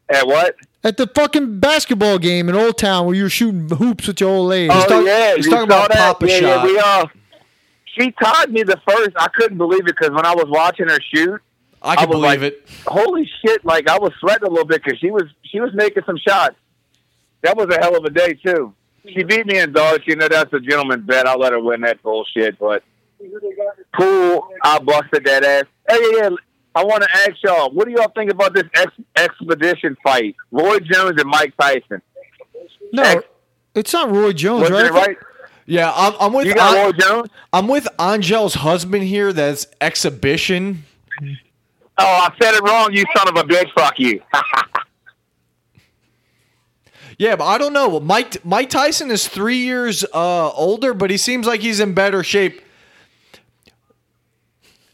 [0.09, 0.55] At what?
[0.83, 4.29] At the fucking basketball game in Old Town where you were shooting hoops with your
[4.29, 4.69] old lady.
[4.73, 6.13] Oh talk- yeah, he's you talking about that?
[6.13, 6.41] Papa yeah, Shot.
[6.41, 7.05] Yeah, we uh,
[7.85, 9.09] she taught me the first.
[9.17, 11.41] I couldn't believe it because when I was watching her shoot,
[11.81, 12.69] I can I was believe like- it.
[12.85, 13.65] holy shit!
[13.65, 16.55] Like I was sweating a little bit because she was she was making some shots.
[17.41, 18.73] That was a hell of a day too.
[19.13, 20.05] She beat me in darts.
[20.07, 21.27] You know that's a gentleman's bet.
[21.27, 22.59] I'll let her win that bullshit.
[22.59, 22.83] But
[23.93, 25.65] pool, I busted that ass.
[25.89, 26.29] Hey, yeah, yeah.
[26.75, 30.35] I want to ask y'all, what do y'all think about this ex- expedition fight?
[30.51, 32.01] Roy Jones and Mike Tyson.
[32.93, 33.23] no,
[33.73, 34.91] it's not Roy Jones, right?
[34.91, 35.17] right?
[35.65, 37.29] Yeah, I'm, I'm with You got An- Roy Jones?
[37.51, 39.33] I'm with Angel's husband here.
[39.33, 40.83] That's exhibition.
[41.97, 42.93] Oh, I said it wrong.
[42.93, 43.71] You son of a bitch.
[43.73, 44.21] Fuck you.
[47.17, 47.99] Yeah, but I don't know.
[47.99, 52.23] Mike Mike Tyson is three years uh, older, but he seems like he's in better
[52.23, 52.61] shape.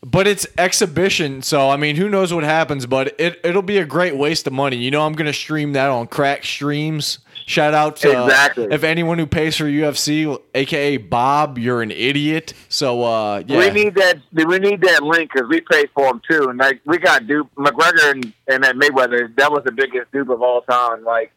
[0.06, 2.86] But it's exhibition, so I mean, who knows what happens?
[2.86, 4.78] But it it'll be a great waste of money.
[4.78, 7.20] You know, I'm gonna stream that on Crack Streams.
[7.46, 8.68] Shout out to uh, Exactly.
[8.72, 12.54] if anyone who pays for UFC, aka Bob, you're an idiot.
[12.70, 14.20] So uh, yeah, We need that.
[14.34, 17.54] We need that link because we paid for him too, and like we got dupe
[17.56, 19.36] McGregor and, and that Mayweather.
[19.36, 21.04] That was the biggest dupe of all time.
[21.04, 21.32] Like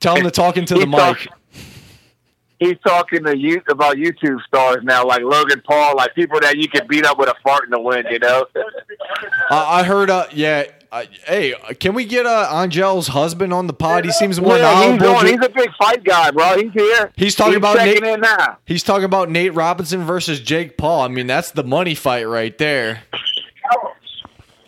[0.00, 1.28] tell him to talk into the He mic.
[2.58, 6.68] he's talking to you about YouTube stars now, like Logan Paul, like people that you
[6.68, 8.06] could beat up with a fart in the wind.
[8.10, 8.46] You know.
[9.50, 10.10] I I heard.
[10.10, 10.64] Uh, yeah.
[10.92, 14.04] Uh, hey, can we get uh, Angel's husband on the pod?
[14.04, 15.14] He seems more yeah, he's, knowledgeable.
[15.16, 16.58] on, he's a big fight guy, bro.
[16.58, 17.10] He's here.
[17.16, 18.58] He's talking about Nate- in now.
[18.66, 21.00] He's talking about Nate Robinson versus Jake Paul.
[21.00, 23.04] I mean, that's the money fight right there.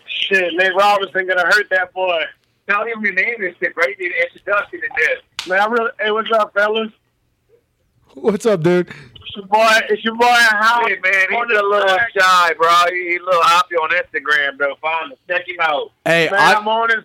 [0.07, 2.22] Shit, Nate Robinson gonna hurt that boy.
[2.70, 3.95] Tell him your name and shit, right?
[4.01, 5.47] Need an introduction to this.
[5.47, 5.91] Man, I really.
[6.01, 6.91] Hey, what's up, fellas?
[8.14, 8.89] What's up, dude?
[9.35, 9.68] It's your boy.
[9.91, 10.89] It's your boy Howard.
[10.89, 12.70] Hey man, he's a little shy, bro.
[12.91, 14.74] He- He's a little hoppy on Instagram, though.
[14.80, 15.91] Find him, check him out.
[16.05, 16.99] Hey, Man, I'm on this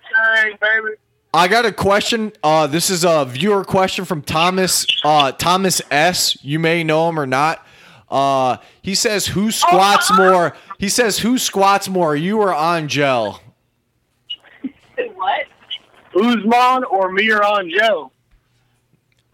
[0.43, 0.95] thing, baby.
[1.33, 2.31] I got a question.
[2.43, 6.37] Uh, this is a viewer question from Thomas uh, Thomas S.
[6.43, 7.65] You may know him or not.
[8.09, 13.39] Uh, he says, "Who squats more?" He says, "Who squats more, you or Angel?"
[15.15, 15.45] what?
[16.15, 18.11] Uzman or me or Angel?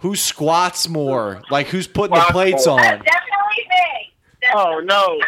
[0.05, 1.41] Who squats more?
[1.49, 2.79] Like who's putting the plates more.
[2.79, 2.85] on?
[2.85, 4.13] Definitely me.
[4.53, 5.19] Oh no,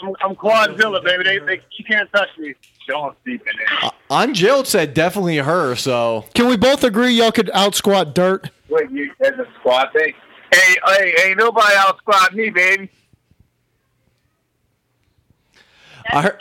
[0.00, 1.22] I'm, I'm Quadzilla, baby.
[1.22, 2.52] They, they, you can't touch me.
[2.84, 3.90] Sean's deep in there.
[4.10, 5.76] Uh, Angel said definitely her.
[5.76, 8.50] So Can we both agree y'all could out squat Dirt?
[8.68, 10.14] Wait, you that's a squat thing?
[10.52, 12.90] Hey, hey, ain't nobody out squat me, baby.
[16.10, 16.40] I heard-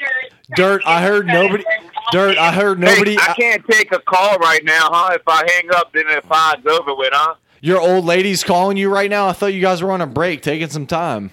[0.55, 1.63] Dirt, I heard nobody-
[2.11, 3.11] Dirt, I heard nobody.
[3.11, 5.13] Hey, I can't take a call right now, huh?
[5.13, 7.35] If I hang up, then the five's over with, huh?
[7.61, 9.27] Your old lady's calling you right now.
[9.27, 11.29] I thought you guys were on a break, taking some time.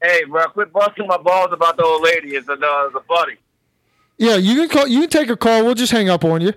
[0.00, 3.00] Hey, bro, quit busting my balls about the old lady It's a, uh, as a
[3.08, 3.36] buddy.
[4.16, 4.86] Yeah, you can call.
[4.86, 5.64] You can take a call.
[5.64, 6.52] We'll just hang up on you.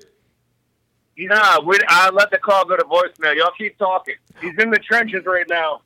[1.18, 3.36] Nah, we, I let the call go to voicemail.
[3.36, 4.16] Y'all keep talking.
[4.41, 5.82] He's in the trenches right now.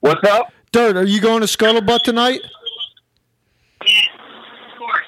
[0.00, 0.52] What's up?
[0.70, 2.40] Dirt, are you going to Scuttlebutt tonight?
[3.80, 5.04] Of course.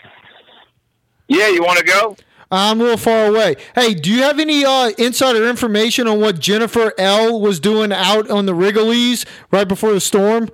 [1.28, 2.16] Yeah, you want to go?
[2.50, 3.56] I'm a little far away.
[3.74, 8.30] Hey, do you have any uh, insider information on what Jennifer L was doing out
[8.30, 10.48] on the Wrigley's right before the storm?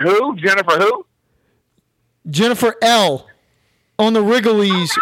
[0.00, 0.36] Who?
[0.36, 1.06] Jennifer who?
[2.30, 3.26] Jennifer L.
[3.98, 4.96] on the Wrigley's.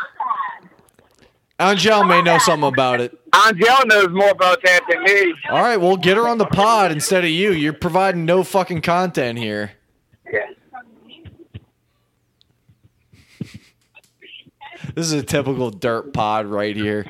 [1.59, 3.19] Angel may know something about it.
[3.47, 5.35] Angel knows more about that than me.
[5.51, 7.53] All right, well, get her on the pod instead of you.
[7.53, 9.73] You're providing no fucking content here.
[14.97, 17.07] This is a typical dirt pod right here.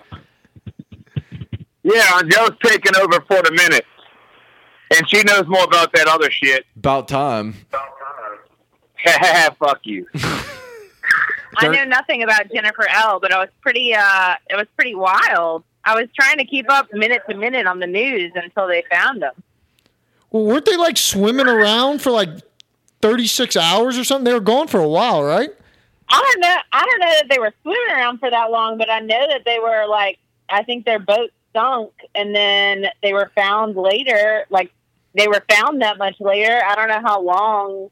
[1.84, 3.86] Yeah, Angel's taking over for the minute.
[4.96, 6.66] And she knows more about that other shit.
[6.76, 7.54] About time.
[7.70, 7.88] About
[9.06, 9.52] time.
[9.58, 10.06] Fuck you.
[10.14, 14.94] I Dirt- know nothing about Jennifer L, but it was pretty uh it was pretty
[14.96, 15.62] wild.
[15.84, 19.22] I was trying to keep up minute to minute on the news until they found
[19.22, 19.32] them.
[20.32, 22.28] Well, weren't they like swimming around for like
[23.00, 24.24] 36 hours or something?
[24.24, 25.50] They were gone for a while, right?
[26.08, 28.90] I don't know I don't know that they were swimming around for that long, but
[28.90, 33.30] I know that they were like I think their boat sunk and then they were
[33.34, 34.72] found later like
[35.14, 36.60] they were found that much later.
[36.64, 37.90] I don't know how long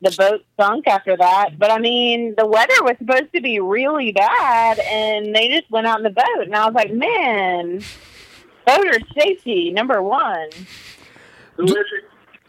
[0.00, 1.58] the boat sunk after that.
[1.58, 5.86] But I mean, the weather was supposed to be really bad, and they just went
[5.86, 6.44] out in the boat.
[6.44, 7.82] And I was like, man,
[8.66, 10.48] boater safety number one.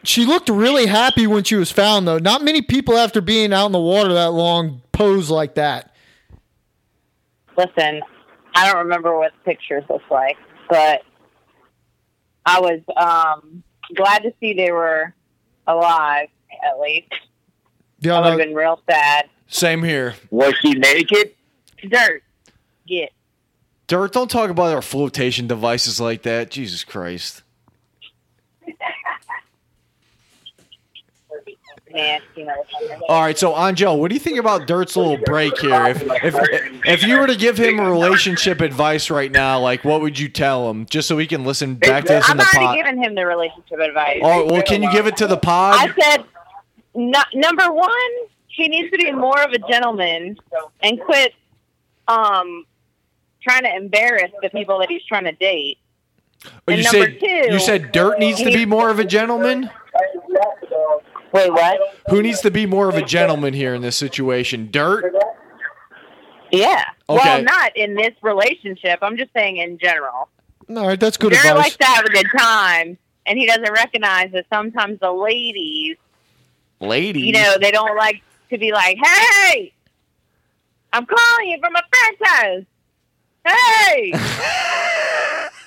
[0.03, 2.19] She looked really happy when she was found, though.
[2.19, 5.93] Not many people, after being out in the water that long, pose like that.
[7.57, 8.01] Listen,
[8.55, 10.37] I don't remember what the pictures look like,
[10.69, 11.01] but
[12.45, 13.63] I was um,
[13.95, 15.13] glad to see they were
[15.67, 16.29] alive
[16.65, 17.13] at least.
[17.99, 19.29] Yeah, I would have been real sad.
[19.47, 20.15] Same here.
[20.29, 21.33] Was she naked?
[21.89, 22.23] Dirt,
[22.87, 23.11] get.
[23.87, 26.51] Dirt, don't talk about our flotation devices like that.
[26.51, 27.43] Jesus Christ.
[31.99, 32.99] Nasty motherfucker.
[33.09, 35.85] All right, so Angel, what do you think about Dirt's little break here?
[35.87, 36.35] If if
[36.85, 40.69] if you were to give him relationship advice right now, like what would you tell
[40.69, 42.55] him, just so we can listen back to this in the pod?
[42.55, 44.19] I've already given him the relationship advice.
[44.23, 45.75] Oh, well, can you give it to the pod?
[45.77, 46.25] I said,
[46.95, 47.91] no, number one,
[48.47, 50.37] he needs to be more of a gentleman
[50.81, 51.33] and quit
[52.07, 52.65] um,
[53.41, 55.77] trying to embarrass the people that he's trying to date.
[56.67, 59.69] Oh, you said two- you said Dirt needs to be more of a gentleman.
[61.31, 61.79] Wait, what?
[62.09, 64.69] Who needs to be more of a gentleman here in this situation?
[64.71, 65.13] Dirt.
[66.51, 66.83] Yeah.
[67.07, 67.19] Okay.
[67.23, 68.99] Well, not in this relationship.
[69.01, 70.29] I'm just saying in general.
[70.69, 71.63] all right, that's good Jared advice.
[71.63, 75.97] likes to have a good time, and he doesn't recognize that sometimes the ladies,
[76.79, 77.23] Ladies.
[77.25, 79.73] you know, they don't like to be like, "Hey,
[80.93, 82.63] I'm calling you from a friend's house."
[83.45, 84.11] Hey,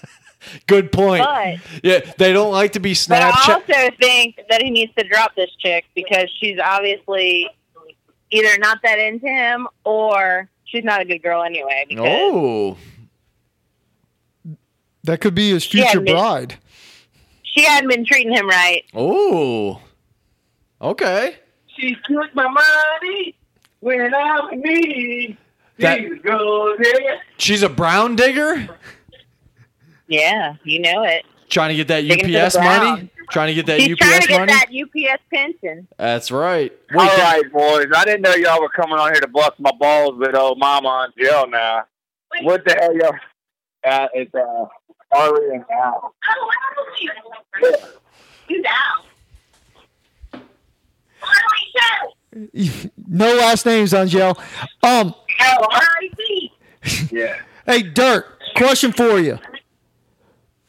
[0.67, 1.25] Good point.
[1.25, 3.61] but Yeah, they don't like to be but I also
[4.01, 7.49] think that he needs to drop this chick because she's obviously
[8.31, 11.87] either not that into him or she's not a good girl anyway.
[11.99, 12.77] Oh,
[15.05, 16.15] that could be his Yeah, future Nick.
[16.15, 16.57] bride.
[17.43, 18.83] she hadn't been treating him right.
[18.95, 19.81] oh.
[20.81, 21.37] Okay.
[21.77, 23.37] She took my money
[23.81, 25.37] when I was me.
[25.79, 27.19] That- She.
[27.39, 28.69] She's a brown digger,
[30.13, 31.25] Yeah, you know it.
[31.49, 33.11] trying to get that Taking it to the UPS money.
[33.31, 34.53] Trying to get that She's trying UPS to get money.
[34.53, 34.67] that
[35.15, 35.89] UPS pension.
[35.97, 36.71] That's right.
[36.93, 37.87] Wait, All that- boys.
[37.97, 41.09] I didn't know y'all were coming on here to bust my balls with old Mama
[41.19, 41.85] Angel now.
[42.43, 43.15] What the hell, y'all?
[43.85, 44.67] Uh, it's uh,
[45.17, 46.15] Ari and Al.
[48.49, 49.05] You down.
[53.09, 54.37] no last names, Angel.
[54.83, 56.53] Um, R.I.P.
[57.11, 57.37] Yeah.
[57.67, 58.27] hey, Dirt.
[58.57, 59.39] Question for you.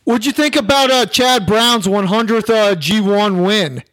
[0.03, 3.83] What'd you think about uh, Chad Brown's 100th uh, G1 win?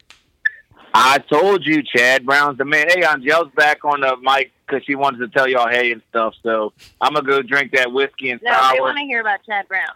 [0.93, 2.89] I told you, Chad Brown's the man.
[2.89, 6.35] Hey, Angel's back on the mic because she wanted to tell y'all hey and stuff.
[6.43, 8.81] So I'm gonna go drink that whiskey and No, they sour.
[8.81, 9.87] want to hear about Chad Brown.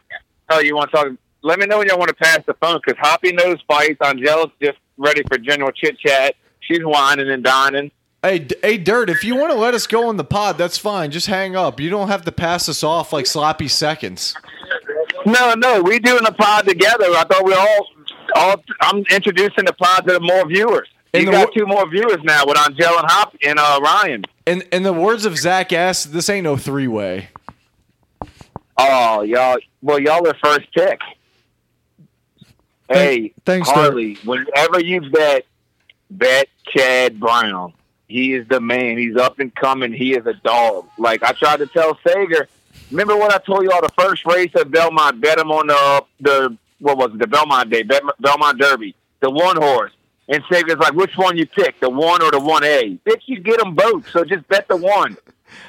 [0.51, 1.07] Oh, you want to talk?
[1.43, 3.99] Let me know when y'all want to pass the phone because Hoppy knows fights.
[4.05, 6.37] Angel's just ready for general chit chat.
[6.61, 7.91] She's whining and dining.
[8.23, 9.11] hey, D- hey, Dirt.
[9.11, 11.11] If you want to let us go on the pod, that's fine.
[11.11, 11.81] Just hang up.
[11.81, 14.35] You don't have to pass us off like sloppy seconds.
[15.27, 17.07] No, no, we doing the pod together.
[17.07, 17.87] I thought we all,
[18.37, 18.65] all.
[18.81, 20.89] I'm introducing the pod to more viewers.
[21.13, 24.25] And you the got two more viewers now with Angel and Hop and uh, Ryan.
[24.47, 27.29] In in the words of Zach S, this ain't no three way.
[28.77, 29.59] Oh, y'all.
[29.83, 31.01] Well, y'all are first pick.
[32.89, 34.17] Hey, thanks, Harley.
[34.25, 35.47] Whenever you bet,
[36.11, 37.73] bet Chad Brown.
[38.09, 38.99] He is the man.
[38.99, 39.93] He's up and coming.
[39.93, 40.87] He is a dog.
[40.99, 42.49] Like I tried to tell Sager.
[42.91, 45.21] Remember what I told y'all the first race at Belmont?
[45.21, 47.19] Bet him on the the what was it?
[47.19, 49.93] The Belmont Day, Belmont Derby, the one horse.
[50.29, 52.99] And Sager's like, which one you pick, the one or the one A?
[53.05, 54.09] Bitch, you get them both.
[54.11, 55.17] So just bet the one.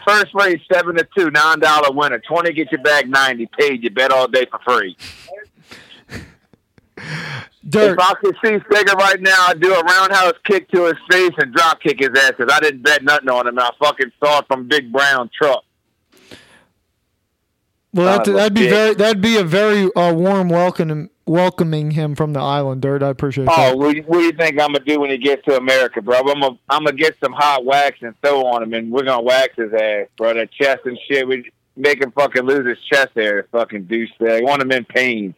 [0.06, 2.20] First race, seven to two, nine dollar winner.
[2.20, 3.50] Twenty get you back ninety.
[3.60, 4.98] Paid you bet all day for free.
[7.68, 7.94] Dirt.
[7.94, 11.32] If I could see Steger right now, I'd do a roundhouse kick to his face
[11.38, 13.58] and drop kick his ass because I didn't bet nothing on him.
[13.58, 15.64] I fucking saw it from Big Brown truck.
[17.96, 22.14] Well, Uh, that, that'd be very that'd be a very uh, warm welcome welcoming him
[22.14, 23.02] from the island, Dirt.
[23.02, 23.78] I appreciate Oh, that.
[23.78, 26.02] what, do you- what do you think I'm gonna do when he gets to America,
[26.02, 26.18] bro?
[26.20, 29.22] I'm gonna I'm gonna get some hot wax and throw on him, and we're gonna
[29.24, 30.34] wax his ass, bro.
[30.34, 31.28] That chest and shit.
[31.28, 33.48] We make him fucking lose his chest hair.
[33.52, 34.40] Fucking douchebag.
[34.40, 35.34] I want him in pain.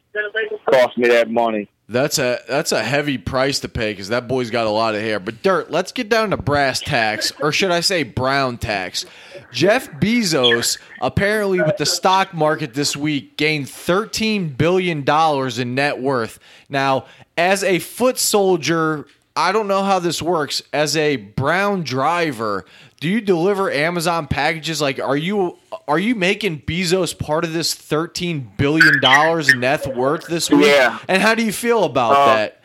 [0.70, 1.70] Cost me that money.
[1.90, 5.02] That's a that's a heavy price to pay because that boy's got a lot of
[5.02, 5.22] hair.
[5.22, 9.06] But dirt, let's get down to brass tacks, or should I say brown tacks?
[9.54, 16.02] Jeff Bezos apparently with the stock market this week gained thirteen billion dollars in net
[16.02, 16.40] worth.
[16.68, 17.06] Now,
[17.38, 19.08] as a foot soldier,
[19.38, 20.62] I don't know how this works.
[20.74, 22.66] As a brown driver,
[23.00, 24.82] do you deliver Amazon packages?
[24.82, 30.28] Like, are you are you making Bezos part of this thirteen billion dollars net worth
[30.28, 30.66] this week?
[30.68, 30.98] Yeah.
[31.08, 32.62] And how do you feel about Uh, that?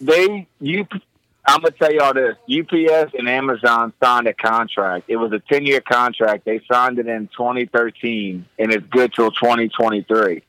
[0.00, 0.86] They you.
[1.46, 2.36] I'm gonna tell y'all this.
[2.50, 5.06] UPS and Amazon signed a contract.
[5.08, 6.44] It was a 10 year contract.
[6.44, 10.42] They signed it in 2013, and it's good till 2023.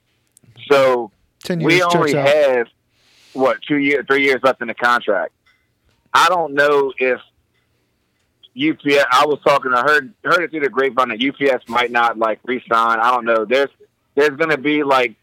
[0.70, 1.10] So
[1.42, 2.28] Ten years we checks only out.
[2.28, 2.68] have
[3.32, 5.32] what two years, three years left in the contract.
[6.14, 7.22] I don't know if
[8.58, 9.06] UPS.
[9.12, 9.74] I was talking.
[9.74, 13.00] I heard heard it through the grapevine that UPS might not like resign.
[13.00, 13.46] I don't know.
[13.46, 13.70] There's
[14.16, 15.16] there's going to be like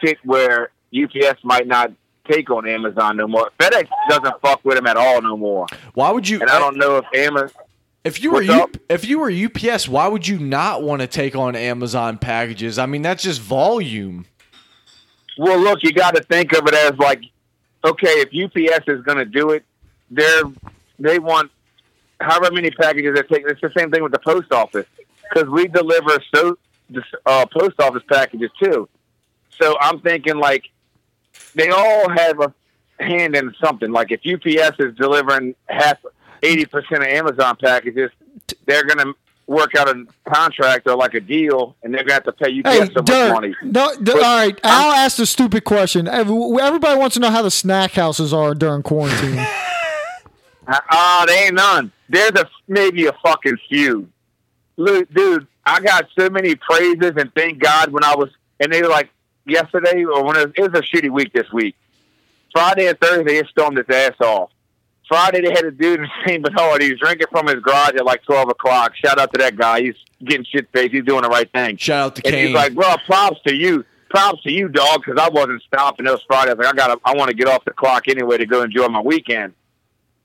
[0.00, 1.92] shit where UPS might not
[2.30, 3.50] take on Amazon no more.
[3.58, 5.66] FedEx doesn't fuck with them at all no more.
[5.94, 6.40] Why would you?
[6.40, 7.50] And I don't know if Amazon.
[8.04, 11.34] If you were U, if you were UPS, why would you not want to take
[11.34, 12.78] on Amazon packages?
[12.78, 14.26] I mean, that's just volume.
[15.38, 17.22] Well, look, you got to think of it as like,
[17.82, 19.64] okay, if UPS is going to do it,
[20.10, 20.42] they're
[20.98, 21.50] they want
[22.20, 23.44] however many packages they take.
[23.46, 24.86] It's the same thing with the post office
[25.32, 26.58] because we deliver so
[27.26, 28.88] uh, post office packages too.
[29.58, 30.64] So I'm thinking like
[31.54, 32.54] they all have a
[33.00, 33.90] hand in something.
[33.90, 35.98] Like if UPS is delivering half,
[36.42, 38.10] eighty percent of Amazon packages,
[38.66, 39.14] they're going to
[39.46, 42.58] work out a contract or like a deal, and they're going to have to pay
[42.60, 43.54] UPS Hey, so money.
[43.62, 44.58] No, d- all right.
[44.64, 46.08] I'll ask the stupid question.
[46.08, 49.44] Everybody wants to know how the snack houses are during quarantine.
[50.66, 51.92] Ah, they ain't none.
[52.08, 54.08] There's a maybe a fucking few.
[54.76, 58.30] Look, dude, I got so many praises and thank God when I was
[58.60, 59.10] and they were like
[59.46, 61.76] yesterday or when it was, it was a shitty week this week.
[62.52, 64.50] Friday and Thursday, it stormed its ass off.
[65.08, 66.42] Friday, they had a dude in St.
[66.42, 66.82] Bernard.
[66.82, 68.94] He was drinking from his garage at like twelve o'clock.
[68.96, 69.82] Shout out to that guy.
[69.82, 70.92] He's getting shit faced.
[70.94, 71.76] He's doing the right thing.
[71.76, 72.46] Shout out to And Kane.
[72.48, 73.84] he's like, bro, props to you.
[74.10, 76.06] Props to you, dog, because I wasn't stopping.
[76.06, 76.52] It was Friday.
[76.52, 78.62] I was like, I got, I want to get off the clock anyway to go
[78.62, 79.52] enjoy my weekend.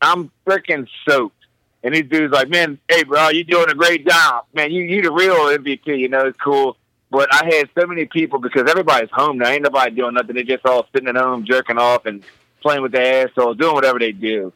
[0.01, 1.36] I'm freaking soaked.
[1.84, 4.71] And these dudes like, man, hey, bro, you're doing a great job, man.
[4.71, 5.86] You, you the real MVP.
[5.97, 6.75] You know, it's cool.
[7.11, 9.47] But I had so many people because everybody's home now.
[9.47, 10.36] Ain't nobody doing nothing.
[10.36, 12.23] They just all sitting at home, jerking off and
[12.61, 14.51] playing with their assholes, doing whatever they do.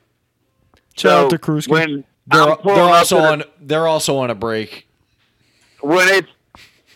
[0.97, 1.67] Shout out So to Krusky.
[1.69, 3.43] When they're, they're also the- on.
[3.61, 4.88] They're also on a break.
[5.82, 6.28] when it's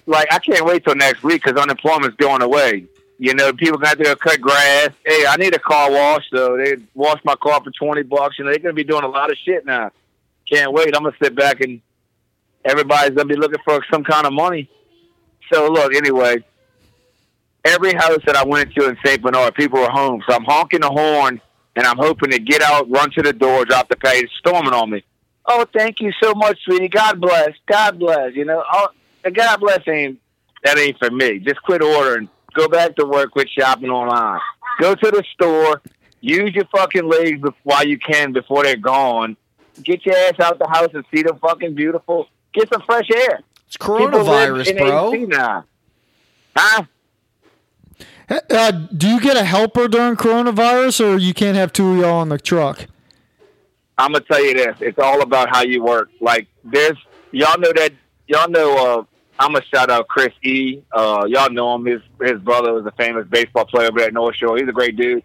[0.06, 2.86] like I can't wait till next week because unemployment's going away.
[3.20, 4.90] You know, people got to go cut grass.
[5.04, 8.38] Hey, I need a car wash, so they wash my car for twenty bucks.
[8.38, 9.92] You know, they're gonna be doing a lot of shit now.
[10.52, 10.96] Can't wait.
[10.96, 11.82] I'm gonna sit back and
[12.66, 14.70] everybody's gonna be looking for some kind of money.
[15.52, 16.44] So look, anyway,
[17.66, 19.22] every house that I went to in St.
[19.22, 20.24] Bernard, people were home.
[20.28, 21.42] So I'm honking the horn
[21.76, 24.90] and I'm hoping to get out, run to the door, drop the It's storming on
[24.90, 25.04] me.
[25.46, 26.90] Oh, thank you so much, sweetie.
[26.90, 27.52] God bless.
[27.68, 28.36] God bless.
[28.36, 28.88] You know, oh,
[29.32, 30.20] God bless ain't
[30.64, 31.40] that ain't for me.
[31.40, 32.30] Just quit ordering.
[32.54, 33.32] Go back to work.
[33.32, 34.40] Quit shopping online.
[34.82, 35.82] Go to the store.
[36.20, 39.38] Use your fucking legs while you can before they're gone.
[39.84, 42.28] Get your ass out the house and see the fucking beautiful.
[42.54, 43.42] Get some fresh air.
[43.68, 45.14] It's People coronavirus, in bro.
[45.14, 45.66] AC now.
[46.56, 46.84] Huh?
[48.50, 52.16] Uh, do you get a helper during coronavirus, or you can't have two of y'all
[52.20, 52.86] on the truck?
[53.98, 54.78] I'm gonna tell you this.
[54.82, 56.10] It's all about how you work.
[56.22, 56.98] Like there's
[57.32, 57.94] y'all know that
[58.28, 59.04] y'all know uh
[59.40, 60.82] I'm gonna shout out Chris E.
[60.92, 61.86] Uh y'all know him.
[61.86, 64.58] His his brother was a famous baseball player over at North Shore.
[64.58, 65.24] He's a great dude.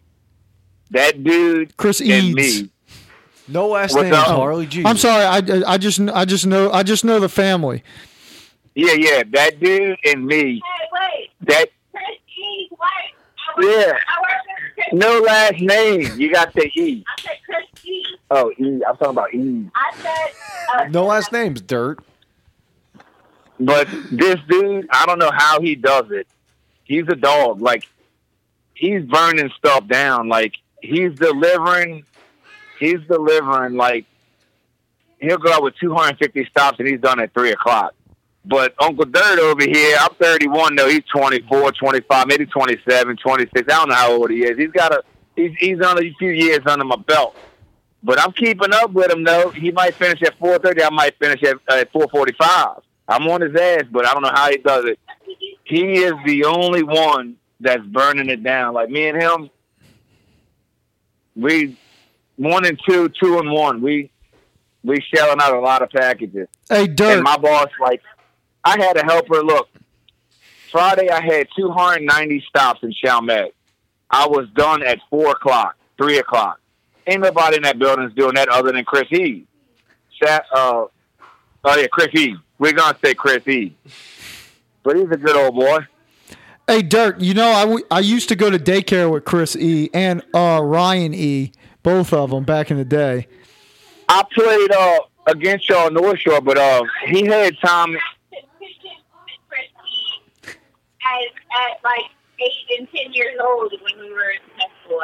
[0.90, 2.62] That dude Chris and Eads.
[2.62, 2.70] me.
[3.48, 4.14] No last What's name.
[4.14, 4.26] up?
[4.26, 4.88] Harley Jesus.
[4.88, 5.24] I'm sorry.
[5.24, 7.82] I, I just I just know I just know the family.
[8.74, 10.54] Yeah, yeah, that dude and me.
[10.64, 11.30] Hey, wait.
[11.42, 12.04] That Chris
[12.38, 12.68] E.
[12.70, 12.88] White.
[13.58, 13.68] I Yeah.
[13.68, 14.86] I work with Chris.
[14.92, 16.18] no last name.
[16.18, 17.04] You got the E.
[17.06, 18.02] I said Chris E.
[18.30, 18.80] Oh, E.
[18.88, 19.68] I'm talking about E.
[19.74, 20.80] I said.
[20.80, 21.60] Uh, no last names.
[21.60, 21.98] Dirt.
[23.60, 26.26] But this dude, I don't know how he does it.
[26.84, 27.60] He's a dog.
[27.60, 27.86] Like
[28.74, 30.28] he's burning stuff down.
[30.28, 32.04] Like he's delivering.
[32.82, 33.76] He's delivering.
[33.76, 34.06] Like
[35.20, 37.94] he'll go out with 250 stops, and he's done at three o'clock.
[38.44, 40.88] But Uncle Dirt over here, I'm 31 though.
[40.88, 43.52] He's 24, 25, maybe 27, 26.
[43.54, 44.58] I don't know how old he is.
[44.58, 45.04] He's got a
[45.36, 47.36] he's he's on a few years under my belt.
[48.02, 49.50] But I'm keeping up with him though.
[49.50, 50.82] He might finish at 4:30.
[50.82, 52.82] I might finish at, at 4:45.
[53.06, 54.98] I'm on his ass, but I don't know how he does it.
[55.62, 58.74] He is the only one that's burning it down.
[58.74, 59.50] Like me and him,
[61.36, 61.76] we
[62.36, 63.80] one and two, two and one.
[63.80, 64.10] We
[64.84, 66.48] we shelling out a lot of packages.
[66.68, 67.14] Hey, Dirt.
[67.14, 68.02] And my boss, like,
[68.64, 69.42] I had to help her.
[69.42, 69.68] Look,
[70.70, 73.52] Friday I had 290 stops in Chalmette.
[74.10, 76.58] I was done at four o'clock, three o'clock.
[77.06, 79.44] Ain't nobody in that building's doing that other than Chris E.
[80.22, 80.84] Sat, uh,
[81.64, 82.34] oh yeah, Chris E.
[82.58, 83.74] We're gonna say Chris E.
[84.82, 85.78] But he's a good old boy.
[86.68, 87.20] Hey, Dirt.
[87.20, 89.90] You know, I, w- I used to go to daycare with Chris E.
[89.92, 91.52] and uh, Ryan E.
[91.82, 93.26] Both of them back in the day.
[94.08, 97.96] I played uh, against y'all North Shore, but uh, he had time.
[101.04, 102.04] At, at like
[102.40, 105.02] eight and ten years old when we were in high school.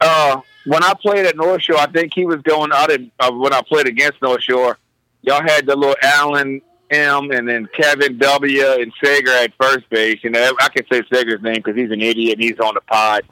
[0.00, 2.90] Uh, when I played at North Shore, I think he was going out.
[2.90, 4.78] In, uh, when I played against North Shore,
[5.22, 6.60] y'all had the little Allen
[6.90, 10.18] M and then Kevin W and Sager at first base.
[10.22, 12.80] You know, I can say Sager's name because he's an idiot and he's on the
[12.82, 13.22] pod.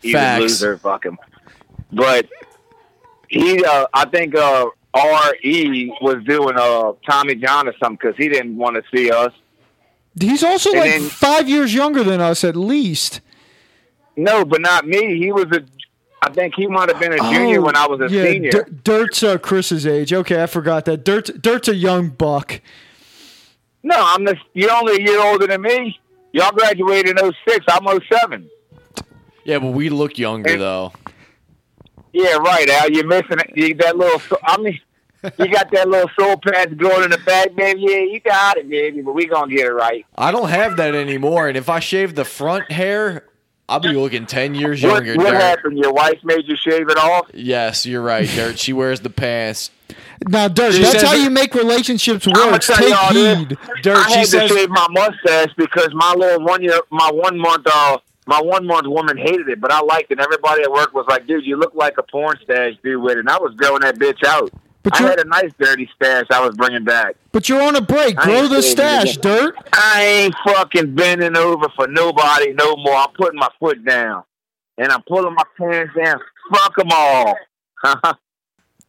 [0.00, 0.38] He's Facts.
[0.38, 0.78] a loser.
[0.78, 1.18] Fuck him.
[1.92, 2.28] But
[3.28, 5.92] he, uh, I think uh, R.E.
[6.00, 9.32] was doing uh, Tommy John or something because he didn't want to see us.
[10.20, 13.20] He's also And like then- five years younger than us, at least.
[14.16, 15.18] No, but not me.
[15.18, 15.62] He was a.
[16.24, 18.50] I think he might have been a junior Oh, when I was a yeah, senior.
[18.50, 20.12] Dir- Dirt's uh, Chris's age.
[20.12, 21.04] Okay, I forgot that.
[21.04, 22.60] Dirt's Dirt's a young buck.
[23.82, 24.36] No, I'm the.
[24.54, 25.98] You're only a year older than me.
[26.32, 27.66] Y'all graduated in 06.
[27.70, 28.48] I'm 07.
[29.44, 30.92] Yeah, but we look younger And- though.
[32.12, 32.90] Yeah, right, Al.
[32.90, 33.50] You're missing it.
[33.54, 34.20] You, that little.
[34.20, 34.78] so- I mean,
[35.38, 37.80] you got that little soul patch going in the back, baby.
[37.88, 39.02] Yeah, you got it, baby.
[39.02, 40.04] But we gonna get it right.
[40.16, 43.24] I don't have that anymore, and if I shave the front hair,
[43.68, 45.22] I'll be looking ten years What, younger.
[45.22, 45.40] what Dirt.
[45.40, 45.78] happened?
[45.78, 47.28] Your wife made you shave it off?
[47.32, 48.58] Yes, you're right, Dirt.
[48.58, 49.70] She wears the pants.
[50.28, 52.60] Now, Dirt, She that's says how you make relationships I'ma work.
[52.62, 53.38] Take y'all this.
[53.38, 53.58] heed.
[53.82, 57.10] Dirt, I she had says to shave my mustache because my little one year, my
[57.12, 57.98] one month, uh,
[58.32, 60.18] my one month woman hated it, but I liked it.
[60.18, 63.18] Everybody at work was like, "Dude, you look like a porn stash dude with it."
[63.18, 64.50] And I was growing that bitch out.
[64.82, 67.14] But I had a nice dirty stash I was bringing back.
[67.30, 68.16] but you're on a break.
[68.16, 69.18] Grow the stash.
[69.18, 69.54] Dirt.
[69.74, 72.96] I ain't fucking bending over for nobody no more.
[72.96, 74.24] I'm putting my foot down,
[74.78, 76.18] and I'm pulling my pants down.
[76.54, 77.36] Fuck them all.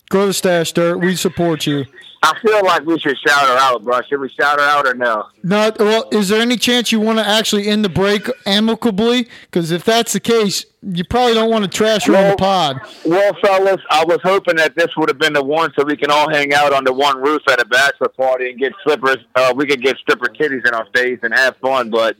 [0.09, 0.99] Grow the stash, Dirt.
[0.99, 1.83] We support you.
[2.25, 4.01] I feel like we should shout her out, bro.
[4.03, 5.27] Should we shout her out or no?
[5.43, 6.07] Not well.
[6.09, 9.27] Is there any chance you want to actually end the break amicably?
[9.41, 12.79] Because if that's the case, you probably don't want to trash her on the pod.
[13.05, 16.11] Well, fellas, I was hoping that this would have been the one so we can
[16.11, 19.17] all hang out under one roof at a bachelor party and get slippers.
[19.35, 22.15] Uh, we could get stripper titties in our face and have fun, but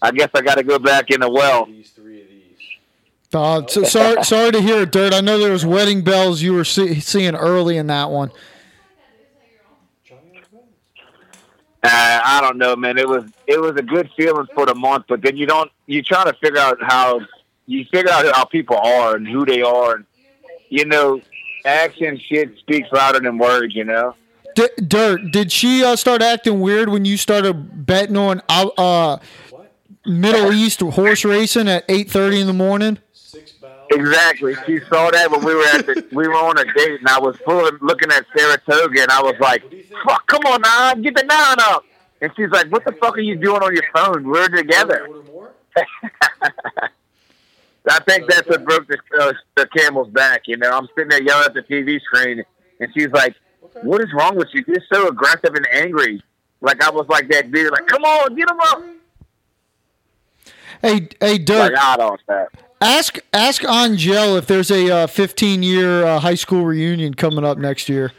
[0.00, 1.68] I guess I got to go back in the well.
[3.34, 5.12] Uh, so, sorry, sorry to hear it, Dirt.
[5.12, 8.30] I know there was wedding bells you were see, seeing early in that one.
[11.82, 12.98] Uh, I don't know, man.
[12.98, 15.70] It was it was a good feeling for the month, but then you don't.
[15.86, 17.20] You try to figure out how
[17.66, 20.06] you figure out how people are and who they are, and
[20.68, 21.20] you know,
[21.64, 23.74] action shit speaks louder than words.
[23.74, 24.14] You know.
[24.56, 29.18] D- Dirt, did she uh, start acting weird when you started betting on uh, uh,
[30.06, 32.98] Middle East horse racing at eight thirty in the morning?
[33.96, 34.54] Exactly.
[34.66, 37.18] She saw that when we were at the we were on a date, and I
[37.18, 39.62] was pulling, looking at Saratoga, and I was like,
[40.04, 41.84] "Fuck, come on, now, get the nine up."
[42.20, 44.24] And she's like, "What the fuck are you doing on your phone?
[44.24, 45.08] We're together."
[47.88, 50.42] I think that's what broke the, uh, the camel's back.
[50.46, 52.42] You know, I'm sitting there yelling at the TV screen,
[52.80, 53.34] and she's like,
[53.82, 54.64] "What is wrong with you?
[54.66, 56.22] You're so aggressive and angry."
[56.60, 58.82] Like I was like that dude, like, "Come on, get him up!"
[60.82, 61.72] Hey, hey, Dirt.
[61.72, 62.48] Like I don't that.
[62.80, 67.56] Ask ask Angel if there's a uh, 15 year uh, high school reunion coming up
[67.58, 68.12] next year.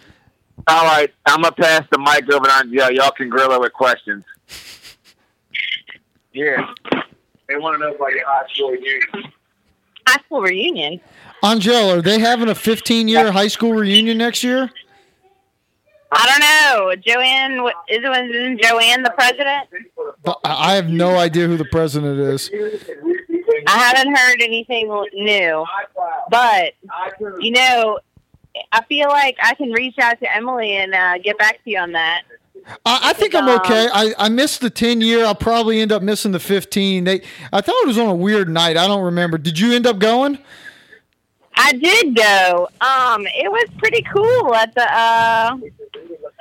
[0.67, 2.91] All right, I'm gonna pass the mic over to Angel.
[2.91, 4.23] Y'all can grill her with questions.
[6.33, 6.71] Yeah,
[7.47, 9.31] they want to know about your high school reunion.
[10.07, 11.01] High school reunion.
[11.43, 14.69] Angel, are they having a 15 year high school reunion next year?
[16.11, 16.95] I don't know.
[17.03, 19.67] Joanne what- is isn't Joanne the president?
[20.23, 22.51] But I I have no idea who the president is.
[23.65, 25.65] I haven't heard anything new,
[26.29, 26.73] but
[27.39, 27.99] you know,
[28.71, 31.79] I feel like I can reach out to Emily and uh, get back to you
[31.79, 32.23] on that.
[32.85, 33.87] I, I think I'm okay.
[33.91, 35.25] I, I missed the 10 year.
[35.25, 37.03] I'll probably end up missing the 15.
[37.05, 37.21] They,
[37.53, 38.77] I thought it was on a weird night.
[38.77, 39.37] I don't remember.
[39.37, 40.37] Did you end up going?
[41.55, 42.67] I did go.
[42.81, 45.57] Um, it was pretty cool at the uh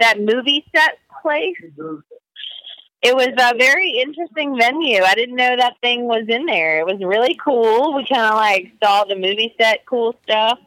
[0.01, 1.57] that movie set place.
[3.02, 5.02] It was a very interesting venue.
[5.02, 6.81] I didn't know that thing was in there.
[6.81, 7.94] It was really cool.
[7.94, 10.59] We kind of like saw the movie set, cool stuff.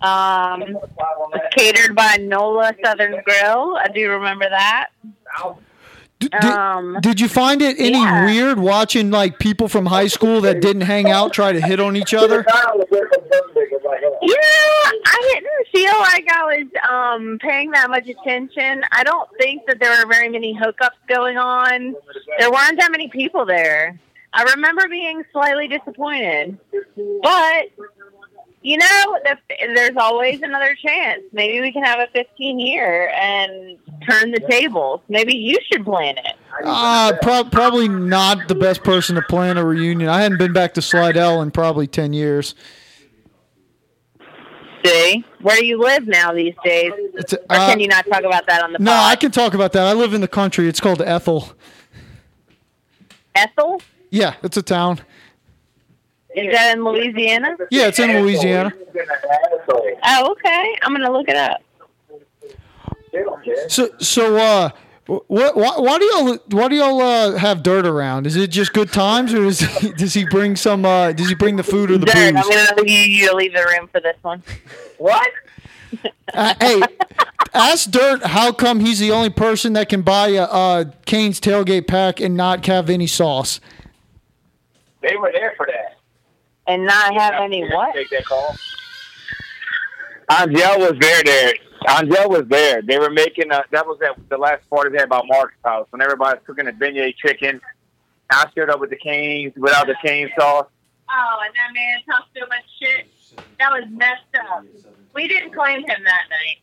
[0.00, 3.76] Um, it was catered by NOLA Southern Grill.
[3.76, 4.90] I do remember that.
[6.20, 8.24] D- did, Um, did you find it any yeah.
[8.24, 11.96] weird watching like people from high school that didn't hang out try to hit on
[11.96, 12.44] each other?
[14.20, 18.84] Yeah, I didn't feel like I was um paying that much attention.
[18.92, 21.94] I don't think that there were very many hookups going on.
[22.38, 23.98] There weren't that many people there.
[24.32, 26.58] I remember being slightly disappointed,
[27.22, 27.70] but
[28.62, 29.36] you know, the,
[29.74, 31.22] there's always another chance.
[31.32, 33.78] Maybe we can have a 15 year and
[34.08, 35.00] turn the tables.
[35.08, 36.36] Maybe you should plan it.
[36.64, 40.08] Uh, pro- probably not the best person to plan a reunion.
[40.08, 42.54] I hadn't been back to Slidell in probably 10 years.
[44.84, 46.92] See, where do you live now these days?
[47.14, 49.12] It's, Or uh, can you not talk about that on the no, pod?
[49.12, 49.86] I can talk about that.
[49.86, 50.68] I live in the country.
[50.68, 51.52] It's called Ethel.
[53.34, 53.82] Ethel?
[54.10, 55.00] Yeah, it's a town.
[56.34, 57.56] Is that in Louisiana?
[57.70, 58.72] Yeah, it's in Louisiana.
[60.04, 60.76] Oh, okay.
[60.82, 61.60] I'm gonna look it up.
[63.68, 64.70] So, so, uh,
[65.06, 68.26] what, why, why do y'all, why do y'all uh, have dirt around?
[68.26, 70.84] Is it just good times, or does he, does he bring some?
[70.84, 72.16] Uh, does he bring the food or the Dirt.
[72.16, 74.42] I'm gonna need you to leave the room for this one.
[74.98, 75.30] What?
[76.34, 76.82] Uh, hey,
[77.54, 81.86] ask Dirt how come he's the only person that can buy a, a Cane's tailgate
[81.86, 83.60] pack and not have any sauce.
[85.00, 85.96] They were there for that.
[86.66, 87.94] And not have any what?
[87.94, 88.54] Take that call.
[90.30, 91.22] Angel was there.
[91.24, 91.54] There,
[91.88, 92.82] Angel was there.
[92.82, 93.50] They were making.
[93.52, 96.46] Uh, that was at the last party they had about Mark's house when everybody was
[96.46, 97.60] cooking the beignet chicken.
[98.30, 100.66] I showed up with the canes without the cane sauce.
[101.10, 103.06] Oh, and that man talked so much shit.
[103.58, 104.22] That was messed
[104.52, 104.64] up.
[105.14, 106.58] We didn't claim him that night.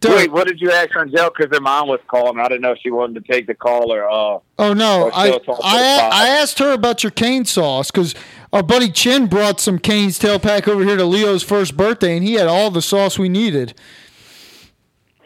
[0.00, 0.16] Dirt.
[0.16, 1.30] Wait, what did you ask Angel?
[1.34, 2.38] Because her mom was calling.
[2.38, 4.04] I didn't know if she wanted to take the call or.
[4.08, 5.30] Uh, Oh no, Or I
[5.62, 8.14] I, I asked her about your cane sauce because
[8.54, 12.24] our buddy Chin brought some Cane's tail pack over here to Leo's first birthday, and
[12.24, 13.74] he had all the sauce we needed.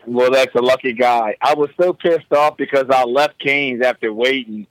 [0.06, 1.36] well, that's a lucky guy.
[1.42, 4.66] I was so pissed off because I left Canes after waiting,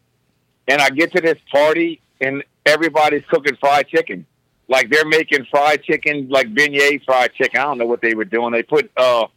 [0.67, 4.25] and I get to this party and everybody's cooking fried chicken.
[4.67, 7.59] Like they're making fried chicken, like beignet fried chicken.
[7.59, 8.53] I don't know what they were doing.
[8.53, 9.27] They put uh,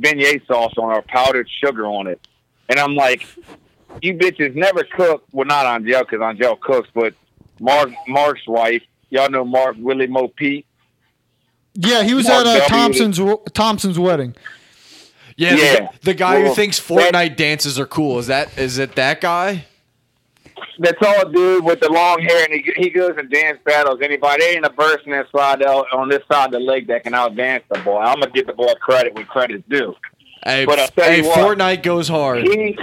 [0.00, 2.26] beignet sauce on or powdered sugar on it,
[2.70, 3.26] and I'm like,
[4.00, 5.24] you bitches never cook.
[5.30, 7.14] Well, not Angel because Angel cooks, but
[7.62, 8.82] Mark Mark's wife.
[9.10, 10.66] Y'all know Mark Willie Mo Pete.
[11.74, 13.20] Yeah, he was Mark at uh, Thompson's
[13.54, 14.34] Thompson's wedding.
[15.36, 15.74] Yeah, Yeah.
[15.80, 18.18] The, the guy who Well, thinks that- Fortnite dances are cool.
[18.18, 19.64] Is that is it that guy?
[20.78, 24.42] that tall dude with the long hair, and he, he goes and dance battles anybody.
[24.42, 27.12] There ain't a person that slide out on this side of the lake that can
[27.12, 27.98] outdance the boy.
[27.98, 29.94] I'm gonna give the boy credit when credit's due.
[30.44, 31.38] Hey, But I'll hey what.
[31.38, 32.42] Fortnite goes hard.
[32.44, 32.76] He,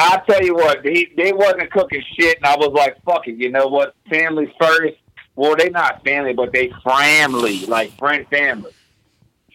[0.00, 3.36] I tell you what, he they wasn't cooking shit, and I was like, "Fuck it,"
[3.36, 3.94] you know what?
[4.08, 4.94] Family first.
[5.34, 8.72] Well, they not family, but they family, like friend family.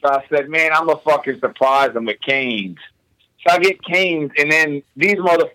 [0.01, 2.77] So I said, "Man, I'm gonna fucking surprise them with canes."
[3.47, 5.45] So I get canes, and then these mother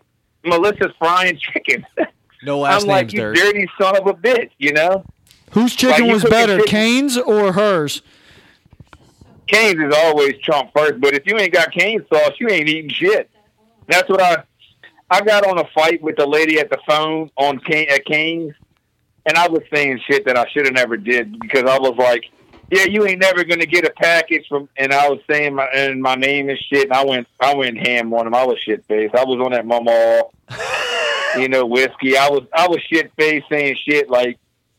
[0.45, 1.87] Melissa's frying chicken.
[2.41, 3.35] No last I'm like, names, you Dirt.
[3.37, 5.05] dirty son of a bitch, you know?
[5.51, 8.01] Whose chicken you was better, chicken- Cane's or hers?
[9.49, 12.91] Canes is always trump first, but if you ain't got cane sauce, you ain't eating
[12.91, 13.29] shit.
[13.89, 14.45] That's what I
[15.11, 18.55] I got on a fight with the lady at the phone on Cane at Canes,
[19.27, 22.25] and I was saying shit that I should have never did because I was like,
[22.71, 26.03] "Yeah, you ain't never gonna get a package from." And I was saying my and
[26.03, 28.35] my name and shit, and I went I went ham on him.
[28.35, 29.15] I was shit faced.
[29.15, 30.25] I was on that mama,
[31.39, 32.19] you know, whiskey.
[32.19, 34.39] I was I was shit faced saying shit like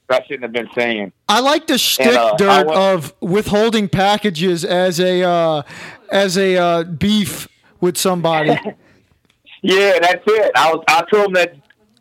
[0.09, 1.11] I shouldn't have been saying.
[1.27, 5.63] I like the shtick uh, dirt went- of withholding packages as a uh,
[6.11, 7.47] as a uh, beef
[7.81, 8.59] with somebody.
[9.61, 10.51] Yeah, that's it.
[10.55, 11.55] I was I told him that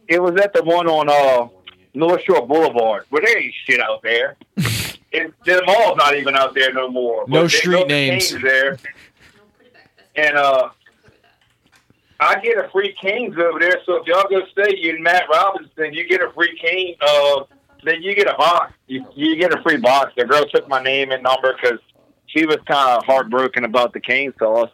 [0.07, 1.49] it was at the one on uh
[1.95, 3.05] North Shore Boulevard.
[3.11, 4.37] But there ain't shit out there.
[4.57, 7.25] and the mall's not even out there no more.
[7.29, 8.43] No street those names.
[8.43, 8.79] there.
[10.17, 10.71] And uh
[12.21, 15.93] I get a free canes over there, so if y'all go stay in Matt Robinson,
[15.93, 16.97] you get a free cane.
[17.01, 17.45] Uh,
[17.85, 18.73] then you get a box.
[18.89, 20.13] You, you get a free box.
[20.17, 21.79] The girl took my name and number because
[22.27, 24.71] she was kind of heartbroken about the cane sauce.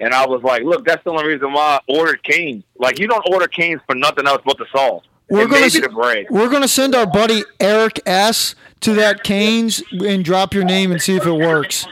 [0.00, 2.64] And I was like, look, that's the only reason why I ordered canes.
[2.76, 5.04] Like, you don't order canes for nothing else but the sauce.
[5.28, 6.26] We're and gonna the bread.
[6.30, 11.02] We're gonna send our buddy Eric S to that Cane's and drop your name and
[11.02, 11.86] see if it works.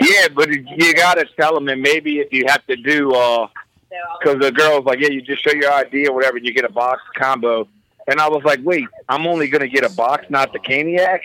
[0.00, 3.48] Yeah, but you got to tell them, and maybe if you have to do, uh,
[4.20, 6.64] because the girl's like, yeah, you just show your ID or whatever, and you get
[6.64, 7.68] a box combo.
[8.06, 11.20] And I was like, wait, I'm only going to get a box, not the caniac?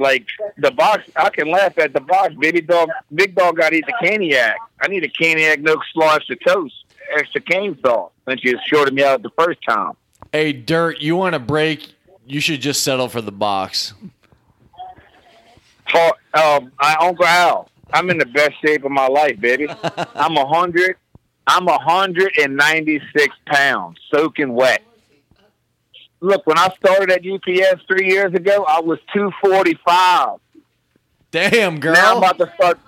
[0.00, 0.26] Like
[0.58, 1.04] the box.
[1.14, 2.34] I can laugh at the box.
[2.34, 4.54] Baby dog, big dog got to eat the caniac.
[4.80, 6.74] I need a caniac, no slaw, extra toast,
[7.16, 8.10] extra cane sauce.
[8.28, 9.92] Since you shorted me out the first time.
[10.32, 11.92] Hey, Dirt, you want a break?
[12.26, 13.92] You should just settle for the box.
[15.88, 19.66] Ta- Um, I, Uncle Al, I'm in the best shape of my life, baby.
[20.14, 20.96] I'm a hundred.
[21.46, 24.82] I'm a hundred and ninety six pounds, soaking wet.
[26.20, 30.38] Look, when I started at UPS three years ago, I was two forty five.
[31.30, 31.94] Damn, girl.
[31.94, 32.78] Now I'm about to start.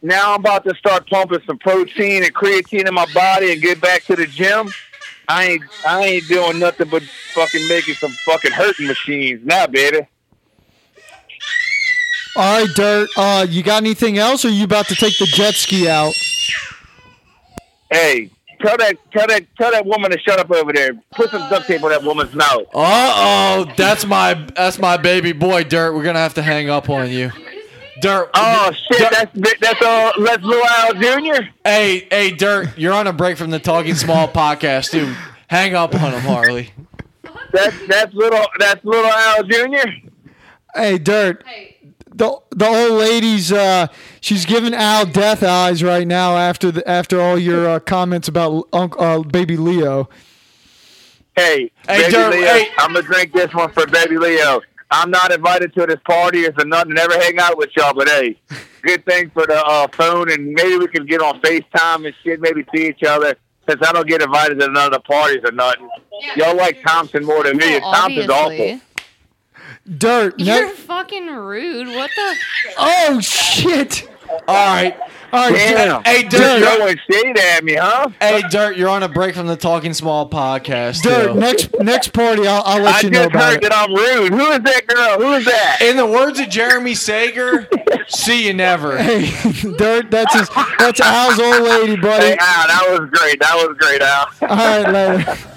[0.00, 3.80] Now I'm about to start pumping some protein and creatine in my body and get
[3.80, 4.72] back to the gym.
[5.28, 7.02] I ain't I ain't doing nothing but
[7.34, 10.06] fucking making some fucking hurting machines now, baby.
[12.34, 13.10] All right, Dirt.
[13.16, 16.14] Uh, you got anything else, or you about to take the jet ski out?
[17.90, 18.30] Hey,
[18.62, 20.92] tell that tell that tell that woman to shut up over there.
[21.14, 22.62] Put some duct tape on that woman's mouth.
[22.74, 23.12] Uh
[23.64, 25.92] oh, that's my that's my baby boy, Dirt.
[25.94, 27.30] We're gonna have to hang up on you,
[28.00, 28.30] Dirt.
[28.34, 31.42] Oh shit, Dirt- that's that's uh Les Blue Al Jr.
[31.64, 32.76] hey, hey, Dirt.
[32.78, 35.16] You're on a break from the Talking Small podcast, dude.
[35.48, 36.70] Hang up on him, Harley.
[37.52, 39.88] That's that's little that's little Al Jr.
[40.74, 41.44] Hey, Dirt.
[42.14, 43.86] The the old lady's uh,
[44.20, 48.68] she's giving Al death eyes right now after the after all your uh, comments about
[48.72, 50.08] Unc uh, baby Leo.
[51.34, 52.68] Hey, Hey, baby Dirk, Leo, hey.
[52.78, 54.60] I'm gonna drink this one for baby Leo.
[54.90, 56.92] I'm not invited to this party or nothing.
[56.92, 58.38] Never hang out with y'all, but hey,
[58.82, 62.40] good thing for the uh, phone, and maybe we can get on Facetime and shit.
[62.40, 63.34] Maybe see each other.
[63.66, 65.88] Since I don't get invited to none of the parties or nothing,
[66.36, 67.78] y'all like Thompson more than me.
[67.78, 68.72] Well, Thompson's obviously.
[68.72, 68.80] awful.
[69.98, 70.38] Dirt.
[70.38, 71.88] You're ne- fucking rude.
[71.88, 72.36] What the?
[72.78, 74.08] oh shit.
[74.48, 74.96] All right,
[75.30, 76.02] All right, Damn.
[76.04, 78.08] Hey, Dirt, Dirt, you're- throwing shade at me, huh?
[78.18, 78.78] hey, Dirt.
[78.78, 81.02] You're on a break from the Talking Small podcast.
[81.02, 81.32] Dirt.
[81.34, 81.38] too.
[81.38, 83.68] Next next party, I'll, I'll let I you know just about heard it.
[83.68, 84.32] that I'm rude.
[84.32, 85.20] Who is that girl?
[85.20, 85.78] Who is that?
[85.82, 87.68] In the words of Jeremy Sager,
[88.08, 88.96] see you never.
[89.02, 89.30] Hey,
[89.76, 90.10] Dirt.
[90.10, 90.48] That's his.
[90.78, 92.24] That's Al's old lady, buddy.
[92.28, 93.38] Hey, Al, that was great.
[93.40, 94.26] That was great, Al.
[94.48, 95.38] All right, later.